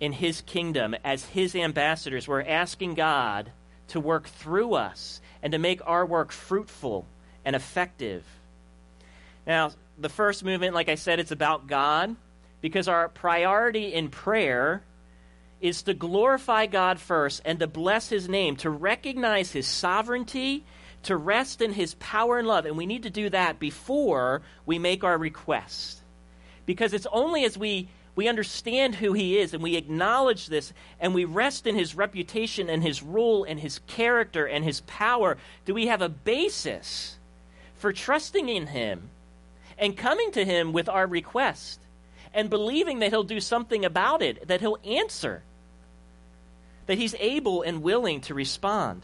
in 0.00 0.12
His 0.12 0.40
kingdom 0.40 0.94
as 1.04 1.26
His 1.26 1.54
ambassadors. 1.54 2.26
We're 2.26 2.42
asking 2.42 2.94
God 2.94 3.52
to 3.88 4.00
work 4.00 4.28
through 4.28 4.74
us 4.74 5.20
and 5.42 5.52
to 5.52 5.58
make 5.58 5.80
our 5.86 6.06
work 6.06 6.32
fruitful 6.32 7.06
and 7.44 7.54
effective. 7.54 8.24
Now, 9.46 9.72
the 9.98 10.08
first 10.08 10.44
movement, 10.44 10.74
like 10.74 10.88
I 10.88 10.96
said, 10.96 11.20
it's 11.20 11.30
about 11.30 11.66
God 11.66 12.16
because 12.60 12.88
our 12.88 13.08
priority 13.08 13.94
in 13.94 14.08
prayer 14.08 14.82
is 15.60 15.82
to 15.82 15.94
glorify 15.94 16.66
God 16.66 16.98
first 17.00 17.42
and 17.44 17.58
to 17.60 17.66
bless 17.66 18.08
His 18.08 18.28
name, 18.28 18.56
to 18.56 18.70
recognize 18.70 19.52
His 19.52 19.66
sovereignty 19.66 20.64
to 21.06 21.16
rest 21.16 21.62
in 21.62 21.72
his 21.72 21.94
power 21.94 22.38
and 22.38 22.48
love. 22.48 22.66
And 22.66 22.76
we 22.76 22.84
need 22.84 23.04
to 23.04 23.10
do 23.10 23.30
that 23.30 23.60
before 23.60 24.42
we 24.66 24.78
make 24.78 25.04
our 25.04 25.16
request. 25.16 26.00
Because 26.66 26.92
it's 26.92 27.06
only 27.12 27.44
as 27.44 27.56
we, 27.56 27.88
we 28.16 28.26
understand 28.26 28.96
who 28.96 29.12
he 29.12 29.38
is 29.38 29.54
and 29.54 29.62
we 29.62 29.76
acknowledge 29.76 30.48
this 30.48 30.72
and 30.98 31.14
we 31.14 31.24
rest 31.24 31.64
in 31.64 31.76
his 31.76 31.94
reputation 31.94 32.68
and 32.68 32.82
his 32.82 33.04
rule 33.04 33.44
and 33.44 33.60
his 33.60 33.78
character 33.86 34.46
and 34.46 34.64
his 34.64 34.80
power 34.82 35.38
do 35.64 35.72
we 35.72 35.86
have 35.86 36.02
a 36.02 36.08
basis 36.08 37.18
for 37.76 37.92
trusting 37.92 38.48
in 38.48 38.66
him 38.66 39.10
and 39.78 39.96
coming 39.96 40.32
to 40.32 40.44
him 40.44 40.72
with 40.72 40.88
our 40.88 41.06
request 41.06 41.80
and 42.32 42.50
believing 42.50 42.98
that 43.00 43.10
he'll 43.10 43.22
do 43.22 43.40
something 43.40 43.84
about 43.84 44.22
it, 44.22 44.48
that 44.48 44.60
he'll 44.60 44.78
answer, 44.84 45.42
that 46.86 46.98
he's 46.98 47.14
able 47.18 47.62
and 47.62 47.82
willing 47.82 48.20
to 48.22 48.34
respond. 48.34 49.02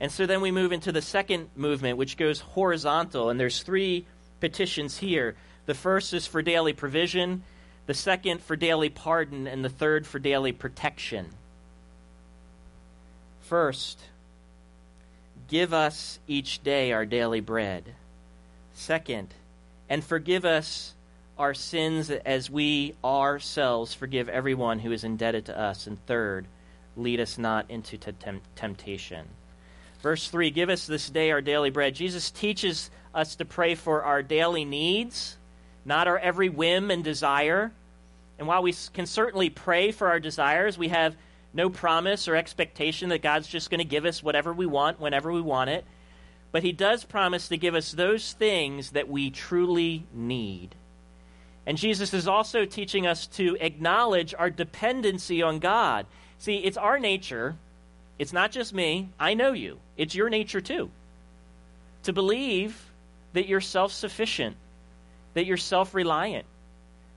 And 0.00 0.12
so 0.12 0.26
then 0.26 0.40
we 0.40 0.50
move 0.50 0.72
into 0.72 0.92
the 0.92 1.02
second 1.02 1.50
movement, 1.56 1.98
which 1.98 2.16
goes 2.16 2.40
horizontal. 2.40 3.30
And 3.30 3.38
there's 3.38 3.62
three 3.62 4.06
petitions 4.40 4.98
here. 4.98 5.34
The 5.66 5.74
first 5.74 6.14
is 6.14 6.26
for 6.26 6.42
daily 6.42 6.72
provision, 6.72 7.42
the 7.86 7.94
second 7.94 8.42
for 8.42 8.56
daily 8.56 8.90
pardon, 8.90 9.46
and 9.46 9.64
the 9.64 9.68
third 9.68 10.06
for 10.06 10.18
daily 10.18 10.52
protection. 10.52 11.30
First, 13.42 13.98
give 15.48 15.72
us 15.72 16.18
each 16.28 16.62
day 16.62 16.92
our 16.92 17.06
daily 17.06 17.40
bread. 17.40 17.94
Second, 18.74 19.34
and 19.88 20.04
forgive 20.04 20.44
us 20.44 20.94
our 21.38 21.54
sins 21.54 22.10
as 22.10 22.50
we 22.50 22.94
ourselves 23.04 23.94
forgive 23.94 24.28
everyone 24.28 24.80
who 24.80 24.90
is 24.90 25.04
indebted 25.04 25.46
to 25.46 25.58
us. 25.58 25.86
And 25.86 26.04
third, 26.06 26.46
lead 26.96 27.20
us 27.20 27.38
not 27.38 27.70
into 27.70 27.96
t- 27.96 28.12
temptation. 28.56 29.26
Verse 30.02 30.28
3 30.28 30.50
Give 30.50 30.68
us 30.68 30.86
this 30.86 31.08
day 31.08 31.30
our 31.30 31.40
daily 31.40 31.70
bread. 31.70 31.94
Jesus 31.94 32.30
teaches 32.30 32.90
us 33.14 33.36
to 33.36 33.44
pray 33.44 33.74
for 33.74 34.02
our 34.02 34.22
daily 34.22 34.64
needs, 34.64 35.36
not 35.84 36.08
our 36.08 36.18
every 36.18 36.48
whim 36.48 36.90
and 36.90 37.02
desire. 37.02 37.72
And 38.38 38.46
while 38.46 38.62
we 38.62 38.74
can 38.92 39.06
certainly 39.06 39.50
pray 39.50 39.90
for 39.90 40.08
our 40.08 40.20
desires, 40.20 40.78
we 40.78 40.88
have 40.88 41.16
no 41.52 41.70
promise 41.70 42.28
or 42.28 42.36
expectation 42.36 43.08
that 43.08 43.22
God's 43.22 43.48
just 43.48 43.70
going 43.70 43.78
to 43.78 43.84
give 43.84 44.04
us 44.04 44.22
whatever 44.22 44.52
we 44.52 44.66
want 44.66 45.00
whenever 45.00 45.32
we 45.32 45.40
want 45.40 45.70
it. 45.70 45.84
But 46.52 46.62
He 46.62 46.72
does 46.72 47.04
promise 47.04 47.48
to 47.48 47.56
give 47.56 47.74
us 47.74 47.92
those 47.92 48.32
things 48.32 48.90
that 48.90 49.08
we 49.08 49.30
truly 49.30 50.06
need. 50.12 50.74
And 51.66 51.76
Jesus 51.76 52.14
is 52.14 52.26
also 52.26 52.64
teaching 52.64 53.06
us 53.06 53.26
to 53.28 53.56
acknowledge 53.60 54.34
our 54.38 54.48
dependency 54.48 55.42
on 55.42 55.58
God. 55.58 56.06
See, 56.38 56.56
it's 56.56 56.78
our 56.78 56.98
nature 56.98 57.56
it's 58.18 58.32
not 58.32 58.50
just 58.50 58.74
me. 58.74 59.10
I 59.18 59.34
know 59.34 59.52
you. 59.52 59.78
It's 59.96 60.14
your 60.14 60.28
nature 60.28 60.60
too. 60.60 60.90
To 62.04 62.12
believe 62.12 62.90
that 63.32 63.46
you're 63.46 63.60
self 63.60 63.92
sufficient, 63.92 64.56
that 65.34 65.46
you're 65.46 65.56
self 65.56 65.94
reliant, 65.94 66.46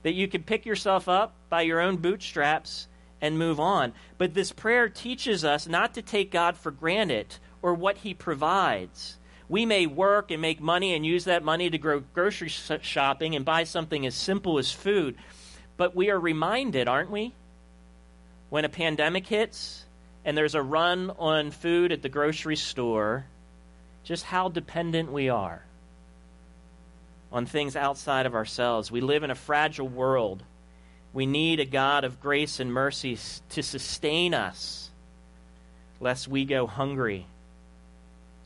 that 0.04 0.14
you 0.14 0.28
can 0.28 0.42
pick 0.42 0.64
yourself 0.64 1.08
up 1.08 1.34
by 1.48 1.62
your 1.62 1.80
own 1.80 1.96
bootstraps 1.96 2.86
and 3.20 3.38
move 3.38 3.58
on. 3.58 3.92
But 4.18 4.34
this 4.34 4.52
prayer 4.52 4.88
teaches 4.88 5.44
us 5.44 5.66
not 5.66 5.94
to 5.94 6.02
take 6.02 6.30
God 6.30 6.56
for 6.56 6.70
granted 6.70 7.36
or 7.62 7.74
what 7.74 7.98
He 7.98 8.14
provides. 8.14 9.16
We 9.52 9.66
may 9.66 9.84
work 9.84 10.30
and 10.30 10.40
make 10.40 10.62
money 10.62 10.94
and 10.94 11.04
use 11.04 11.24
that 11.24 11.44
money 11.44 11.68
to 11.68 11.76
go 11.76 12.02
grocery 12.14 12.48
shopping 12.48 13.36
and 13.36 13.44
buy 13.44 13.64
something 13.64 14.06
as 14.06 14.14
simple 14.14 14.58
as 14.58 14.72
food. 14.72 15.14
But 15.76 15.94
we 15.94 16.08
are 16.08 16.18
reminded, 16.18 16.88
aren't 16.88 17.10
we? 17.10 17.34
When 18.48 18.64
a 18.64 18.70
pandemic 18.70 19.26
hits, 19.26 19.84
and 20.24 20.38
there's 20.38 20.54
a 20.54 20.62
run 20.62 21.10
on 21.18 21.50
food 21.50 21.92
at 21.92 22.00
the 22.00 22.08
grocery 22.08 22.56
store, 22.56 23.26
just 24.04 24.24
how 24.24 24.48
dependent 24.48 25.12
we 25.12 25.28
are 25.28 25.62
on 27.30 27.44
things 27.44 27.76
outside 27.76 28.24
of 28.24 28.34
ourselves. 28.34 28.90
We 28.90 29.02
live 29.02 29.22
in 29.22 29.30
a 29.30 29.34
fragile 29.34 29.86
world. 29.86 30.42
We 31.12 31.26
need 31.26 31.60
a 31.60 31.66
God 31.66 32.04
of 32.04 32.22
grace 32.22 32.58
and 32.58 32.72
mercy 32.72 33.18
to 33.50 33.62
sustain 33.62 34.32
us, 34.32 34.88
lest 36.00 36.26
we 36.26 36.46
go 36.46 36.66
hungry. 36.66 37.26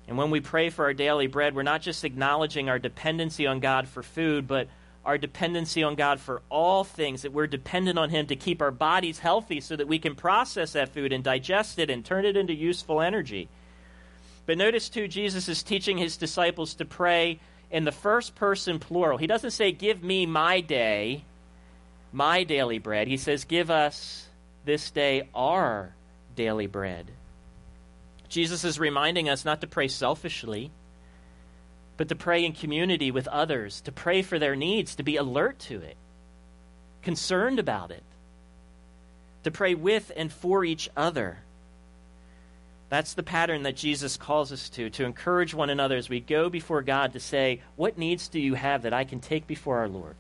And 0.08 0.16
when 0.16 0.30
we 0.30 0.40
pray 0.40 0.70
for 0.70 0.84
our 0.84 0.94
daily 0.94 1.26
bread, 1.26 1.54
we're 1.54 1.62
not 1.62 1.82
just 1.82 2.04
acknowledging 2.04 2.68
our 2.68 2.78
dependency 2.78 3.46
on 3.46 3.60
God 3.60 3.88
for 3.88 4.02
food, 4.02 4.46
but 4.46 4.68
our 5.04 5.18
dependency 5.18 5.82
on 5.82 5.94
God 5.94 6.20
for 6.20 6.42
all 6.50 6.82
things, 6.84 7.22
that 7.22 7.32
we're 7.32 7.46
dependent 7.46 7.98
on 7.98 8.10
Him 8.10 8.26
to 8.26 8.36
keep 8.36 8.60
our 8.60 8.72
bodies 8.72 9.20
healthy 9.20 9.60
so 9.60 9.76
that 9.76 9.88
we 9.88 9.98
can 9.98 10.16
process 10.16 10.72
that 10.72 10.90
food 10.90 11.12
and 11.12 11.22
digest 11.22 11.78
it 11.78 11.90
and 11.90 12.04
turn 12.04 12.24
it 12.24 12.36
into 12.36 12.52
useful 12.52 13.00
energy. 13.00 13.48
But 14.46 14.58
notice, 14.58 14.88
too, 14.88 15.08
Jesus 15.08 15.48
is 15.48 15.62
teaching 15.62 15.96
His 15.96 16.16
disciples 16.16 16.74
to 16.74 16.84
pray 16.84 17.38
in 17.70 17.84
the 17.84 17.92
first 17.92 18.34
person 18.34 18.78
plural. 18.78 19.18
He 19.18 19.26
doesn't 19.26 19.52
say, 19.52 19.72
Give 19.72 20.02
me 20.02 20.26
my 20.26 20.60
day, 20.60 21.24
my 22.12 22.44
daily 22.44 22.78
bread. 22.78 23.06
He 23.08 23.16
says, 23.16 23.44
Give 23.44 23.70
us 23.70 24.26
this 24.64 24.90
day 24.90 25.28
our 25.34 25.94
daily 26.34 26.66
bread. 26.66 27.10
Jesus 28.28 28.64
is 28.64 28.78
reminding 28.78 29.28
us 29.28 29.44
not 29.44 29.60
to 29.60 29.66
pray 29.66 29.88
selfishly 29.88 30.70
but 31.96 32.08
to 32.08 32.14
pray 32.14 32.44
in 32.44 32.52
community 32.52 33.10
with 33.10 33.26
others, 33.28 33.80
to 33.82 33.92
pray 33.92 34.22
for 34.22 34.38
their 34.38 34.56
needs, 34.56 34.96
to 34.96 35.02
be 35.02 35.16
alert 35.16 35.58
to 35.58 35.80
it, 35.80 35.96
concerned 37.02 37.58
about 37.58 37.90
it, 37.90 38.02
to 39.44 39.50
pray 39.50 39.74
with 39.74 40.12
and 40.16 40.30
for 40.30 40.64
each 40.64 40.90
other. 40.96 41.38
That's 42.88 43.14
the 43.14 43.22
pattern 43.22 43.62
that 43.64 43.76
Jesus 43.76 44.16
calls 44.16 44.52
us 44.52 44.68
to, 44.70 44.90
to 44.90 45.04
encourage 45.04 45.54
one 45.54 45.70
another 45.70 45.96
as 45.96 46.08
we 46.08 46.20
go 46.20 46.48
before 46.48 46.82
God 46.82 47.14
to 47.14 47.20
say, 47.20 47.62
What 47.74 47.98
needs 47.98 48.28
do 48.28 48.38
you 48.38 48.54
have 48.54 48.82
that 48.82 48.92
I 48.92 49.04
can 49.04 49.20
take 49.20 49.46
before 49.46 49.78
our 49.78 49.88
Lord? 49.88 50.14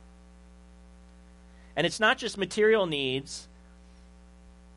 And 1.76 1.86
it's 1.86 2.00
not 2.00 2.18
just 2.18 2.38
material 2.38 2.86
needs 2.86 3.46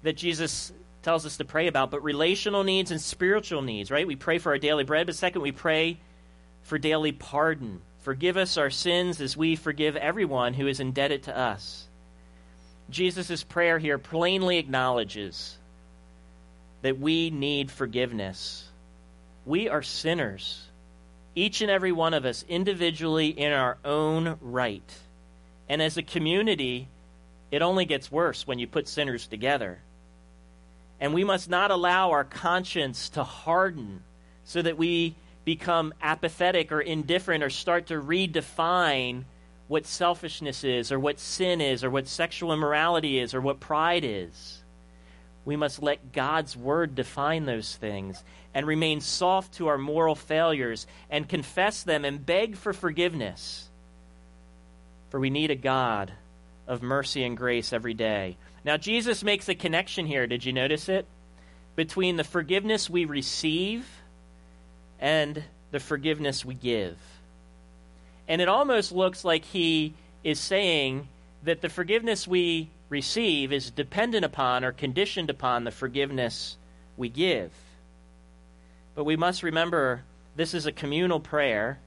that 0.04 0.18
Jesus 0.18 0.72
tells 1.02 1.26
us 1.26 1.38
to 1.38 1.46
pray 1.46 1.68
about, 1.68 1.92
but 1.92 2.04
relational 2.04 2.64
needs 2.64 2.92
and 2.92 3.02
spiritual 3.02 3.62
needs, 3.62 3.90
right? 3.90 4.08
We 4.08 4.16
pray 4.16 4.38
for 4.38 4.52
our 4.52 4.58
daily 4.58 4.84
bread, 4.84 5.06
but 5.06 5.16
second, 5.16 5.42
we 5.42 5.52
pray 5.52 6.00
for 6.64 6.78
daily 6.78 7.12
pardon. 7.12 7.82
Forgive 8.00 8.38
us 8.38 8.58
our 8.58 8.70
sins 8.70 9.22
as 9.22 9.38
we 9.38 9.56
forgive 9.56 9.96
everyone 9.96 10.54
who 10.54 10.68
is 10.68 10.80
indebted 10.80 11.24
to 11.24 11.38
us. 11.38 11.88
Jesus' 12.90 13.44
prayer 13.44 13.80
here 13.80 13.98
plainly 13.98 14.58
acknowledges 14.58 15.58
that 16.82 17.00
we 17.00 17.30
need 17.30 17.70
forgiveness. 17.70 18.68
We 19.46 19.70
are 19.70 19.82
sinners, 19.82 20.62
each 21.36 21.62
and 21.62 21.70
every 21.70 21.92
one 21.92 22.14
of 22.14 22.26
us 22.26 22.44
individually 22.48 23.28
in 23.28 23.52
our 23.52 23.78
own 23.86 24.38
right. 24.42 24.98
And 25.68 25.82
as 25.82 25.98
a 25.98 26.04
community, 26.04 26.88
it 27.52 27.62
only 27.62 27.86
gets 27.86 28.12
worse 28.12 28.48
when 28.48 28.60
you 28.60 28.68
put 28.68 28.88
sinners 28.88 29.28
together. 29.28 29.80
And 31.00 31.14
we 31.14 31.24
must 31.24 31.50
not 31.50 31.72
allow 31.72 32.12
our 32.12 32.24
conscience 32.24 33.10
to 33.10 33.24
harden 33.24 34.02
so 34.44 34.62
that 34.62 34.78
we 34.78 35.16
become 35.46 35.94
apathetic 36.02 36.72
or 36.72 36.82
indifferent 36.82 37.44
or 37.44 37.50
start 37.50 37.88
to 37.88 38.02
redefine 38.02 39.24
what 39.68 39.86
selfishness 39.86 40.64
is 40.64 40.92
or 40.92 41.00
what 41.00 41.20
sin 41.20 41.62
is 41.62 41.84
or 41.84 41.90
what 41.90 42.08
sexual 42.08 42.52
immorality 42.52 43.20
is 43.20 43.34
or 43.34 43.42
what 43.42 43.60
pride 43.60 44.04
is. 44.04 44.62
We 45.46 45.56
must 45.56 45.82
let 45.82 46.12
God's 46.12 46.58
word 46.58 46.96
define 46.96 47.46
those 47.46 47.76
things 47.76 48.24
and 48.54 48.68
remain 48.68 49.00
soft 49.00 49.54
to 49.56 49.68
our 49.68 49.78
moral 49.78 50.16
failures 50.16 50.86
and 51.10 51.30
confess 51.30 51.84
them 51.84 52.04
and 52.04 52.26
beg 52.26 52.58
for 52.58 52.74
forgiveness. 52.74 53.70
For 55.10 55.20
we 55.20 55.30
need 55.30 55.52
a 55.52 55.56
God 55.56 56.12
of 56.68 56.84
mercy 56.84 57.24
and 57.24 57.38
grace 57.38 57.74
every 57.74 57.94
day. 57.94 58.38
Now, 58.64 58.78
Jesus 58.78 59.24
makes 59.24 59.48
a 59.50 59.56
connection 59.56 60.06
here. 60.06 60.28
Did 60.28 60.46
you 60.46 60.54
notice 60.54 60.90
it? 60.90 61.06
Between 61.76 62.18
the 62.18 62.24
forgiveness 62.24 62.90
we 62.90 63.06
receive 63.06 63.88
and 65.00 65.44
the 65.72 65.80
forgiveness 65.80 66.44
we 66.44 66.56
give. 66.56 66.98
And 68.28 68.42
it 68.42 68.48
almost 68.48 68.92
looks 68.92 69.24
like 69.24 69.46
he 69.46 69.94
is 70.24 70.40
saying 70.40 71.08
that 71.44 71.62
the 71.62 71.70
forgiveness 71.70 72.28
we 72.28 72.70
receive 72.90 73.54
is 73.54 73.72
dependent 73.72 74.26
upon 74.26 74.64
or 74.64 74.72
conditioned 74.72 75.30
upon 75.30 75.64
the 75.64 75.72
forgiveness 75.72 76.58
we 76.98 77.10
give. 77.10 77.52
But 78.96 79.06
we 79.06 79.16
must 79.16 79.44
remember 79.44 80.04
this 80.36 80.54
is 80.54 80.66
a 80.66 80.72
communal 80.72 81.20
prayer. 81.20 81.80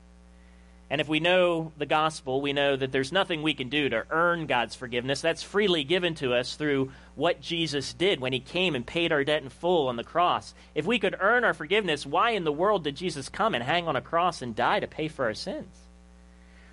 And 0.92 1.00
if 1.00 1.08
we 1.08 1.20
know 1.20 1.72
the 1.78 1.86
gospel, 1.86 2.42
we 2.42 2.52
know 2.52 2.76
that 2.76 2.92
there's 2.92 3.12
nothing 3.12 3.40
we 3.40 3.54
can 3.54 3.70
do 3.70 3.88
to 3.88 4.04
earn 4.10 4.44
God's 4.44 4.74
forgiveness. 4.74 5.22
That's 5.22 5.42
freely 5.42 5.84
given 5.84 6.14
to 6.16 6.34
us 6.34 6.54
through 6.54 6.92
what 7.14 7.40
Jesus 7.40 7.94
did 7.94 8.20
when 8.20 8.34
he 8.34 8.40
came 8.40 8.74
and 8.74 8.84
paid 8.84 9.10
our 9.10 9.24
debt 9.24 9.42
in 9.42 9.48
full 9.48 9.88
on 9.88 9.96
the 9.96 10.04
cross. 10.04 10.52
If 10.74 10.84
we 10.84 10.98
could 10.98 11.16
earn 11.18 11.44
our 11.44 11.54
forgiveness, 11.54 12.04
why 12.04 12.32
in 12.32 12.44
the 12.44 12.52
world 12.52 12.84
did 12.84 12.96
Jesus 12.96 13.30
come 13.30 13.54
and 13.54 13.64
hang 13.64 13.88
on 13.88 13.96
a 13.96 14.02
cross 14.02 14.42
and 14.42 14.54
die 14.54 14.80
to 14.80 14.86
pay 14.86 15.08
for 15.08 15.24
our 15.24 15.32
sins? 15.32 15.74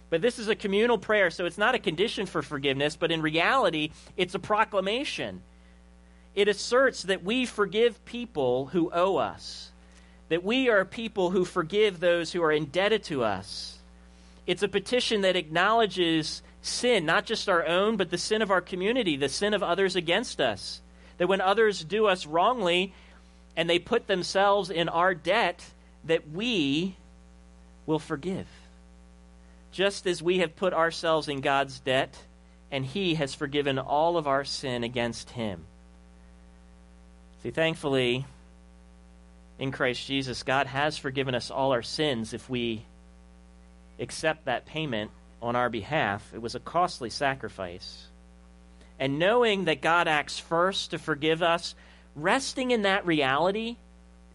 But 0.10 0.21
this 0.21 0.38
is 0.38 0.49
a 0.49 0.55
communal 0.55 0.97
prayer, 0.97 1.29
so 1.29 1.45
it's 1.45 1.58
not 1.58 1.75
a 1.75 1.79
condition 1.79 2.25
for 2.25 2.41
forgiveness, 2.41 2.97
but 2.97 3.13
in 3.13 3.21
reality, 3.21 3.91
it's 4.17 4.36
a 4.36 4.39
proclamation. 4.39 5.43
It 6.36 6.49
asserts 6.49 7.03
that 7.03 7.23
we 7.23 7.45
forgive 7.45 8.03
people 8.03 8.65
who 8.65 8.91
owe 8.93 9.15
us, 9.15 9.71
that 10.27 10.43
we 10.43 10.67
are 10.67 10.84
people 10.84 11.29
who 11.29 11.45
forgive 11.45 12.01
those 12.01 12.34
who 12.34 12.43
are 12.43 12.51
indebted 12.51 13.05
to 13.05 13.23
us. 13.23 13.79
It's 14.50 14.64
a 14.64 14.68
petition 14.68 15.22
that 15.22 15.36
acknowledges 15.36 16.42
sin, 16.64 17.06
not 17.06 17.28
just 17.28 17.48
our 17.48 17.64
own, 17.68 17.98
but 17.98 18.10
the 18.10 18.18
sin 18.18 18.42
of 18.42 18.50
our 18.50 18.62
community, 18.62 19.16
the 19.16 19.30
sin 19.30 19.54
of 19.54 19.62
others 19.62 19.96
against 19.96 20.42
us. 20.42 20.82
That 21.20 21.28
when 21.28 21.40
others 21.40 21.84
do 21.84 22.08
us 22.08 22.26
wrongly 22.26 22.92
and 23.56 23.70
they 23.70 23.78
put 23.78 24.08
themselves 24.08 24.72
in 24.72 24.90
our 24.90 25.14
debt, 25.14 25.64
that 26.06 26.32
we 26.32 26.96
will 27.86 28.00
forgive 28.00 28.48
just 29.72 30.08
as 30.08 30.24
we 30.24 30.40
have 30.40 30.56
put 30.56 30.74
ourselves 30.74 31.28
in 31.28 31.42
God's 31.42 31.80
debt, 31.80 32.18
and 32.72 32.84
He 32.84 33.14
has 33.14 33.36
forgiven 33.36 33.78
all 33.78 34.18
of 34.18 34.26
our 34.26 34.44
sin 34.44 34.84
against 34.84 35.30
Him. 35.30 35.64
See, 37.44 37.52
thankfully, 37.52 38.26
in 39.60 39.72
Christ 39.72 40.08
Jesus, 40.08 40.42
God 40.42 40.66
has 40.66 40.98
forgiven 40.98 41.36
us 41.36 41.52
all 41.52 41.72
our 41.72 41.84
sins 41.84 42.34
if 42.34 42.50
we 42.50 42.84
accept 44.00 44.46
that 44.46 44.66
payment 44.66 45.12
on 45.42 45.56
our 45.56 45.70
behalf. 45.70 46.32
It 46.34 46.42
was 46.42 46.56
a 46.56 46.60
costly 46.60 47.10
sacrifice. 47.10 48.08
And 49.00 49.20
knowing 49.20 49.66
that 49.66 49.82
God 49.82 50.08
acts 50.08 50.40
first 50.40 50.92
to 50.92 50.98
forgive 50.98 51.42
us, 51.42 51.76
resting 52.16 52.72
in 52.72 52.82
that 52.82 53.06
reality, 53.06 53.78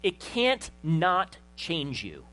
it 0.01 0.19
can't 0.19 0.69
not 0.83 1.37
change 1.55 2.03
you. 2.03 2.25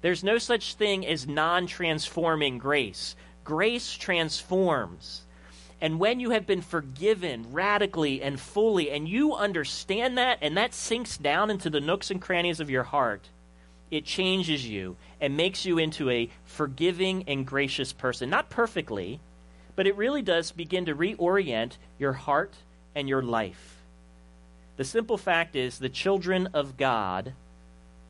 There's 0.00 0.24
no 0.24 0.38
such 0.38 0.74
thing 0.74 1.06
as 1.06 1.26
non 1.26 1.66
transforming 1.66 2.58
grace. 2.58 3.14
Grace 3.44 3.92
transforms. 3.94 5.22
And 5.80 5.98
when 5.98 6.20
you 6.20 6.30
have 6.30 6.46
been 6.46 6.60
forgiven 6.60 7.46
radically 7.52 8.22
and 8.22 8.38
fully, 8.38 8.90
and 8.90 9.08
you 9.08 9.34
understand 9.34 10.18
that, 10.18 10.38
and 10.42 10.56
that 10.56 10.74
sinks 10.74 11.16
down 11.16 11.50
into 11.50 11.70
the 11.70 11.80
nooks 11.80 12.10
and 12.10 12.20
crannies 12.20 12.60
of 12.60 12.68
your 12.68 12.82
heart, 12.82 13.28
it 13.90 14.04
changes 14.04 14.66
you 14.66 14.96
and 15.20 15.36
makes 15.36 15.64
you 15.64 15.78
into 15.78 16.08
a 16.10 16.30
forgiving 16.44 17.24
and 17.26 17.46
gracious 17.46 17.92
person. 17.92 18.30
Not 18.30 18.50
perfectly, 18.50 19.20
but 19.76 19.86
it 19.86 19.96
really 19.96 20.22
does 20.22 20.52
begin 20.52 20.86
to 20.86 20.94
reorient 20.94 21.72
your 21.98 22.12
heart 22.12 22.54
and 22.94 23.08
your 23.08 23.22
life. 23.22 23.76
The 24.76 24.84
simple 24.84 25.18
fact 25.18 25.56
is 25.56 25.78
the 25.78 25.88
children 25.88 26.48
of 26.54 26.76
God 26.76 27.34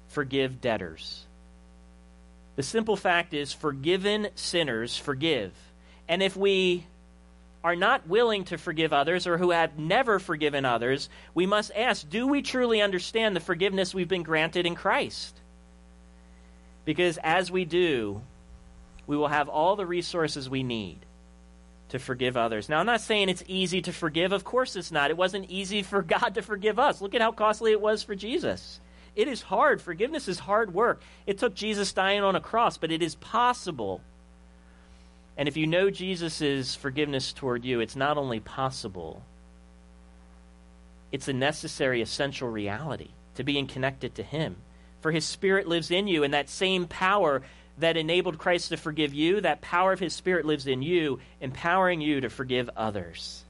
forgive 0.08 0.60
debtors. 0.60 1.24
The 2.56 2.62
simple 2.62 2.96
fact 2.96 3.32
is, 3.32 3.52
forgiven 3.52 4.28
sinners 4.34 4.96
forgive. 4.96 5.52
And 6.08 6.22
if 6.22 6.36
we 6.36 6.86
are 7.64 7.76
not 7.76 8.06
willing 8.06 8.44
to 8.44 8.58
forgive 8.58 8.92
others 8.92 9.26
or 9.26 9.38
who 9.38 9.50
have 9.50 9.78
never 9.78 10.18
forgiven 10.18 10.64
others, 10.64 11.08
we 11.34 11.46
must 11.46 11.70
ask 11.74 12.08
do 12.08 12.26
we 12.26 12.42
truly 12.42 12.82
understand 12.82 13.34
the 13.34 13.40
forgiveness 13.40 13.94
we've 13.94 14.08
been 14.08 14.22
granted 14.22 14.66
in 14.66 14.74
Christ? 14.74 15.39
Because 16.90 17.20
as 17.22 17.52
we 17.52 17.64
do, 17.64 18.20
we 19.06 19.16
will 19.16 19.28
have 19.28 19.48
all 19.48 19.76
the 19.76 19.86
resources 19.86 20.50
we 20.50 20.64
need 20.64 20.98
to 21.90 22.00
forgive 22.00 22.36
others. 22.36 22.68
Now, 22.68 22.80
I'm 22.80 22.86
not 22.86 23.00
saying 23.00 23.28
it's 23.28 23.44
easy 23.46 23.80
to 23.82 23.92
forgive. 23.92 24.32
Of 24.32 24.42
course, 24.42 24.74
it's 24.74 24.90
not. 24.90 25.08
It 25.08 25.16
wasn't 25.16 25.48
easy 25.48 25.82
for 25.84 26.02
God 26.02 26.34
to 26.34 26.42
forgive 26.42 26.80
us. 26.80 27.00
Look 27.00 27.14
at 27.14 27.20
how 27.20 27.30
costly 27.30 27.70
it 27.70 27.80
was 27.80 28.02
for 28.02 28.16
Jesus. 28.16 28.80
It 29.14 29.28
is 29.28 29.40
hard. 29.40 29.80
Forgiveness 29.80 30.26
is 30.26 30.40
hard 30.40 30.74
work. 30.74 31.00
It 31.28 31.38
took 31.38 31.54
Jesus 31.54 31.92
dying 31.92 32.24
on 32.24 32.34
a 32.34 32.40
cross, 32.40 32.76
but 32.76 32.90
it 32.90 33.02
is 33.02 33.14
possible. 33.14 34.00
And 35.36 35.46
if 35.46 35.56
you 35.56 35.68
know 35.68 35.90
Jesus' 35.90 36.74
forgiveness 36.74 37.32
toward 37.32 37.64
you, 37.64 37.78
it's 37.78 37.94
not 37.94 38.18
only 38.18 38.40
possible, 38.40 39.22
it's 41.12 41.28
a 41.28 41.32
necessary, 41.32 42.02
essential 42.02 42.48
reality 42.48 43.10
to 43.36 43.44
being 43.44 43.68
connected 43.68 44.16
to 44.16 44.24
Him. 44.24 44.56
For 45.00 45.10
His 45.10 45.24
Spirit 45.24 45.66
lives 45.66 45.90
in 45.90 46.06
you, 46.06 46.24
and 46.24 46.34
that 46.34 46.48
same 46.48 46.86
power 46.86 47.42
that 47.78 47.96
enabled 47.96 48.38
Christ 48.38 48.68
to 48.68 48.76
forgive 48.76 49.14
you, 49.14 49.40
that 49.40 49.60
power 49.60 49.92
of 49.92 50.00
His 50.00 50.12
Spirit 50.12 50.44
lives 50.44 50.66
in 50.66 50.82
you, 50.82 51.20
empowering 51.40 52.00
you 52.00 52.20
to 52.20 52.30
forgive 52.30 52.70
others. 52.76 53.44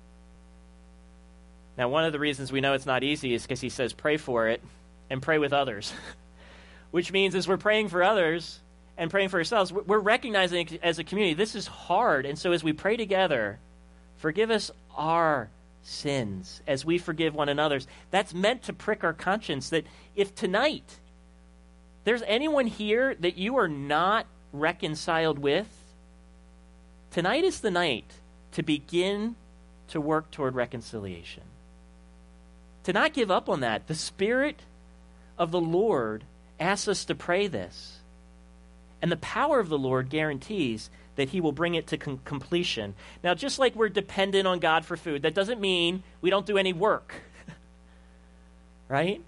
Now, 1.76 1.88
one 1.88 2.04
of 2.04 2.12
the 2.12 2.18
reasons 2.18 2.52
we 2.52 2.60
know 2.60 2.74
it's 2.74 2.86
not 2.86 3.02
easy 3.02 3.34
is 3.34 3.42
because 3.42 3.60
He 3.60 3.68
says, 3.68 3.92
pray 3.92 4.16
for 4.16 4.48
it 4.48 4.62
and 5.08 5.20
pray 5.20 5.38
with 5.38 5.52
others. 5.52 5.92
Which 6.90 7.12
means 7.12 7.34
as 7.34 7.46
we're 7.46 7.56
praying 7.56 7.88
for 7.88 8.02
others 8.02 8.60
and 8.96 9.10
praying 9.10 9.28
for 9.28 9.38
ourselves, 9.38 9.72
we're 9.72 9.98
recognizing 9.98 10.78
as 10.82 10.98
a 10.98 11.04
community 11.04 11.34
this 11.34 11.54
is 11.54 11.66
hard. 11.66 12.26
And 12.26 12.38
so 12.38 12.52
as 12.52 12.62
we 12.62 12.72
pray 12.72 12.96
together, 12.96 13.58
forgive 14.18 14.50
us 14.50 14.70
our 14.96 15.48
sins 15.82 16.60
as 16.66 16.84
we 16.84 16.98
forgive 16.98 17.34
one 17.34 17.48
another's. 17.48 17.86
That's 18.10 18.34
meant 18.34 18.64
to 18.64 18.72
prick 18.72 19.02
our 19.04 19.12
conscience 19.12 19.70
that 19.70 19.86
if 20.14 20.34
tonight 20.34 20.99
there's 22.04 22.22
anyone 22.26 22.66
here 22.66 23.14
that 23.16 23.36
you 23.36 23.56
are 23.56 23.68
not 23.68 24.26
reconciled 24.52 25.38
with, 25.38 25.68
tonight 27.10 27.44
is 27.44 27.60
the 27.60 27.70
night 27.70 28.14
to 28.52 28.62
begin 28.62 29.36
to 29.88 30.00
work 30.00 30.30
toward 30.30 30.54
reconciliation. 30.54 31.42
To 32.84 32.92
not 32.92 33.12
give 33.12 33.30
up 33.30 33.48
on 33.48 33.60
that. 33.60 33.86
The 33.86 33.94
Spirit 33.94 34.62
of 35.38 35.50
the 35.50 35.60
Lord 35.60 36.24
asks 36.58 36.88
us 36.88 37.04
to 37.06 37.14
pray 37.14 37.46
this. 37.46 37.98
And 39.02 39.10
the 39.10 39.16
power 39.16 39.60
of 39.60 39.68
the 39.68 39.78
Lord 39.78 40.10
guarantees 40.10 40.90
that 41.16 41.30
he 41.30 41.40
will 41.40 41.52
bring 41.52 41.74
it 41.74 41.86
to 41.88 41.98
com- 41.98 42.20
completion. 42.24 42.94
Now, 43.22 43.34
just 43.34 43.58
like 43.58 43.74
we're 43.74 43.88
dependent 43.88 44.46
on 44.46 44.58
God 44.58 44.84
for 44.84 44.96
food, 44.96 45.22
that 45.22 45.34
doesn't 45.34 45.60
mean 45.60 46.02
we 46.20 46.30
don't 46.30 46.46
do 46.46 46.56
any 46.56 46.72
work. 46.72 47.14
right? 48.88 49.22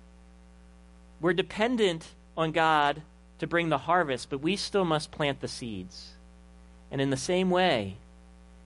We're 1.21 1.33
dependent 1.33 2.09
on 2.37 2.53
God 2.53 3.03
to 3.39 3.47
bring 3.47 3.69
the 3.69 3.79
harvest, 3.79 4.31
but 4.31 4.41
we 4.41 4.57
still 4.57 4.85
must 4.85 5.11
plant 5.11 5.41
the 5.41 5.49
seeds. 5.49 6.13
And 6.91 7.01
in 7.01 7.11
the 7.11 7.17
same 7.17 7.51
way, 7.51 7.97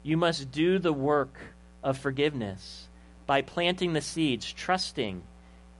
you 0.03 0.17
must 0.17 0.51
do 0.51 0.79
the 0.79 0.93
work 0.93 1.35
of 1.83 1.97
forgiveness 1.97 2.89
by 3.27 3.43
planting 3.43 3.93
the 3.93 4.01
seeds, 4.01 4.53
trusting 4.53 5.23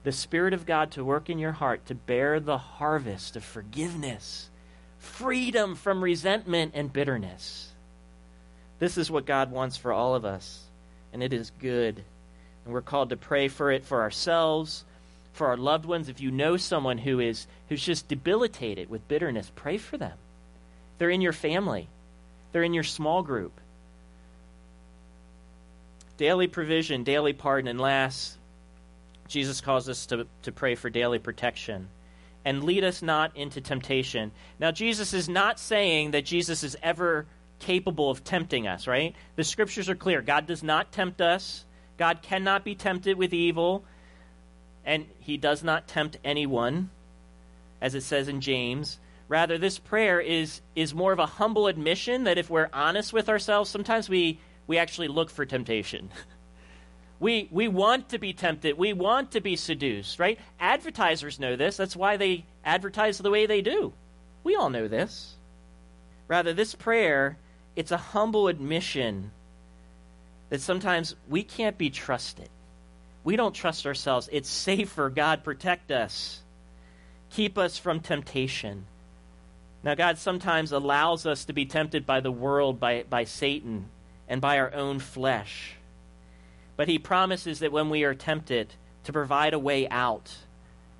the 0.03 0.13
Spirit 0.13 0.55
of 0.55 0.67
God 0.67 0.93
to 0.93 1.05
work 1.05 1.29
in 1.29 1.39
your 1.39 1.53
heart 1.53 1.85
to 1.87 1.95
bear 1.95 2.41
the 2.41 2.59
harvest 2.59 3.37
of 3.37 3.45
forgiveness, 3.45 4.49
freedom 4.99 5.75
from 5.75 6.03
resentment 6.03 6.73
and 6.75 6.93
bitterness. 6.93 7.73
This 8.79 8.97
is 8.97 9.11
what 9.11 9.27
God 9.27 9.51
wants 9.51 9.77
for 9.77 9.93
all 9.93 10.15
of 10.15 10.25
us, 10.25 10.63
and 11.13 11.23
it 11.23 11.33
is 11.33 11.51
good. 11.61 12.03
And 12.65 12.73
we're 12.73 12.83
called 12.83 13.11
to 13.11 13.17
pray 13.17 13.49
for 13.49 13.71
it 13.71 13.85
for 13.85 14.01
ourselves, 14.01 14.85
for 15.37 15.49
our 15.49 15.57
loved 15.57 15.85
ones. 15.85 16.09
If 16.09 16.21
you 16.21 16.31
know 16.31 16.57
someone 16.57 16.99
who 16.99 17.21
is 17.21 17.47
who's 17.69 17.85
just 17.85 18.09
debilitated 18.09 18.89
with 18.91 19.07
bitterness, 19.09 19.51
pray 19.55 19.79
for 19.79 19.97
them. 19.97 20.17
They're 20.99 21.11
in 21.11 21.21
your 21.21 21.33
family. 21.33 21.89
They're 22.53 22.63
in 22.63 22.75
your 22.75 22.85
small 22.85 23.23
group. 23.23 23.61
Daily 26.17 26.47
provision, 26.47 27.05
daily 27.05 27.35
pardon, 27.35 27.69
and 27.69 27.79
last, 27.79 28.39
Jesus 29.29 29.61
calls 29.61 29.89
us 29.89 30.07
to, 30.07 30.27
to 30.43 30.53
pray 30.53 30.75
for 30.75 30.89
daily 30.89 31.19
protection. 31.19 31.89
And 32.45 32.65
lead 32.65 32.85
us 32.85 33.03
not 33.03 33.37
into 33.37 33.61
temptation. 33.61 34.31
Now, 34.59 34.71
Jesus 34.71 35.13
is 35.13 35.29
not 35.29 35.59
saying 35.59 36.13
that 36.13 36.25
Jesus 36.25 36.63
is 36.63 36.77
ever 36.83 37.27
capable 37.59 38.09
of 38.09 38.25
tempting 38.25 38.67
us, 38.67 38.87
right? 38.87 39.15
The 39.35 39.45
scriptures 39.45 39.89
are 39.89 39.95
clear. 39.97 40.23
God 40.23 40.47
does 40.47 40.63
not 40.63 40.93
tempt 40.93 41.21
us, 41.21 41.65
God 41.99 42.23
cannot 42.23 42.65
be 42.65 42.75
tempted 42.75 43.19
with 43.19 43.35
evil, 43.35 43.85
and 44.87 45.07
he 45.19 45.37
does 45.37 45.63
not 45.63 45.89
tempt 45.89 46.17
anyone, 46.25 46.89
as 47.83 47.95
it 47.95 48.03
says 48.03 48.29
in 48.29 48.41
James. 48.41 48.99
Rather, 49.29 49.59
this 49.59 49.79
prayer 49.79 50.21
is, 50.21 50.63
is 50.77 50.95
more 50.95 51.13
of 51.13 51.19
a 51.19 51.27
humble 51.27 51.67
admission 51.67 52.25
that 52.25 52.39
if 52.39 52.49
we're 52.49 52.71
honest 52.73 53.13
with 53.13 53.29
ourselves, 53.29 53.69
sometimes 53.69 54.09
we, 54.09 54.39
we 54.69 54.79
actually 54.79 55.09
look 55.09 55.29
for 55.29 55.45
temptation. 55.45 56.09
We, 57.19 57.49
we 57.51 57.69
want 57.69 58.11
to 58.11 58.19
be 58.19 58.33
tempted. 58.35 58.77
We 58.77 58.93
want 58.93 59.33
to 59.33 59.41
be 59.41 59.57
seduced, 59.57 60.19
right? 60.19 60.39
Advertisers 60.61 61.41
know 61.41 61.57
this. 61.57 61.77
That's 61.77 61.97
why 61.97 62.19
they 62.19 62.45
advertise 62.65 63.19
the 63.19 63.31
way 63.31 63.47
they 63.47 63.63
do. 63.63 63.95
We 64.45 64.55
all 64.55 64.69
know 64.69 64.87
this. 64.87 65.35
Rather, 66.29 66.53
this 66.53 66.75
prayer, 66.75 67.39
it's 67.75 67.91
a 67.91 67.97
humble 67.97 68.49
admission 68.49 69.31
that 70.51 70.61
sometimes 70.61 71.17
we 71.29 71.43
can't 71.43 71.79
be 71.79 71.89
trusted. 71.89 72.51
We 73.27 73.35
don't 73.35 73.57
trust 73.57 73.87
ourselves. 73.87 74.29
It's 74.31 74.49
safer. 74.49 75.11
God, 75.11 75.43
protect 75.43 75.91
us. 75.91 76.43
Keep 77.31 77.59
us 77.59 77.77
from 77.77 77.99
temptation. 77.99 78.87
Now, 79.83 79.97
God 79.97 80.19
sometimes 80.19 80.71
allows 80.71 81.27
us 81.27 81.45
to 81.47 81.53
be 81.53 81.67
tempted 81.67 82.07
by 82.07 82.21
the 82.21 82.31
world, 82.31 82.79
by, 82.79 83.03
by 83.11 83.25
Satan, 83.25 83.91
and 84.29 84.41
by 84.41 84.61
our 84.61 84.73
own 84.73 85.01
flesh. 85.01 85.75
But 86.77 86.87
He 86.87 87.01
promises 87.01 87.59
that 87.59 87.73
when 87.73 87.91
we 87.91 88.05
are 88.05 88.15
tempted, 88.15 88.75
to 89.03 89.13
provide 89.13 89.55
a 89.55 89.59
way 89.59 89.89
out 89.89 90.37